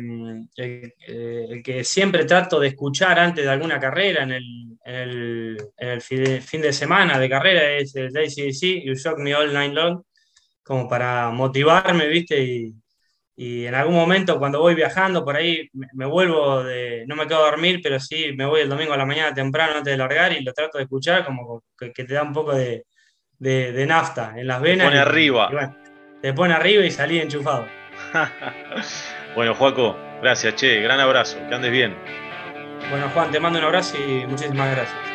el, 0.56 0.94
el 1.06 1.62
que 1.62 1.84
siempre 1.84 2.24
trato 2.24 2.58
de 2.58 2.66
escuchar 2.66 3.16
antes 3.20 3.44
de 3.44 3.50
alguna 3.50 3.78
carrera 3.78 4.24
en 4.24 4.32
el, 4.32 4.44
en 4.84 4.94
el, 4.96 5.56
en 5.76 5.88
el 5.88 6.02
fin, 6.02 6.60
de 6.62 6.72
semana 6.72 7.16
de 7.16 7.28
carrera 7.28 7.70
es 7.74 7.94
el 7.94 8.08
ACDC, 8.08 8.82
You 8.84 8.94
Shock 8.94 9.18
Me 9.20 9.36
All 9.36 9.52
Night 9.52 9.72
Long, 9.72 10.02
como 10.64 10.88
para 10.88 11.30
motivarme, 11.30 12.08
¿viste? 12.08 12.42
Y, 12.42 12.74
y 13.36 13.66
en 13.66 13.76
algún 13.76 13.94
momento 13.94 14.36
cuando 14.40 14.58
voy 14.58 14.74
viajando 14.74 15.24
por 15.24 15.36
ahí 15.36 15.68
me, 15.72 15.86
me 15.92 16.06
vuelvo 16.06 16.64
de, 16.64 17.04
no 17.06 17.14
me 17.14 17.28
quedo 17.28 17.44
a 17.44 17.50
dormir, 17.52 17.78
pero 17.80 18.00
sí 18.00 18.32
me 18.36 18.46
voy 18.46 18.62
el 18.62 18.68
domingo 18.68 18.94
a 18.94 18.96
la 18.96 19.06
mañana 19.06 19.32
temprano 19.32 19.74
antes 19.76 19.92
de 19.92 19.96
largar 19.96 20.32
y 20.32 20.42
lo 20.42 20.52
trato 20.52 20.78
de 20.78 20.84
escuchar 20.84 21.24
como 21.24 21.62
que, 21.78 21.92
que 21.92 22.02
te 22.02 22.14
da 22.14 22.24
un 22.24 22.32
poco 22.32 22.52
de, 22.52 22.84
de, 23.38 23.70
de 23.70 23.86
nafta 23.86 24.34
en 24.36 24.48
las 24.48 24.60
venas. 24.60 24.88
pone 24.88 24.96
y- 24.96 25.00
arriba. 25.00 25.48
y 25.50 25.54
bueno, 25.54 25.76
te 26.20 26.32
pone 26.32 26.54
arriba 26.54 26.84
y 26.84 26.90
salí 26.90 27.18
enchufado. 27.18 27.66
bueno, 29.34 29.54
Juaco, 29.54 29.96
gracias, 30.22 30.54
che, 30.56 30.80
gran 30.80 31.00
abrazo, 31.00 31.38
que 31.48 31.54
andes 31.54 31.70
bien. 31.70 31.96
Bueno, 32.90 33.08
Juan, 33.12 33.30
te 33.30 33.40
mando 33.40 33.58
un 33.58 33.64
abrazo 33.66 33.96
y 33.98 34.26
muchísimas 34.26 34.70
gracias. 34.74 35.09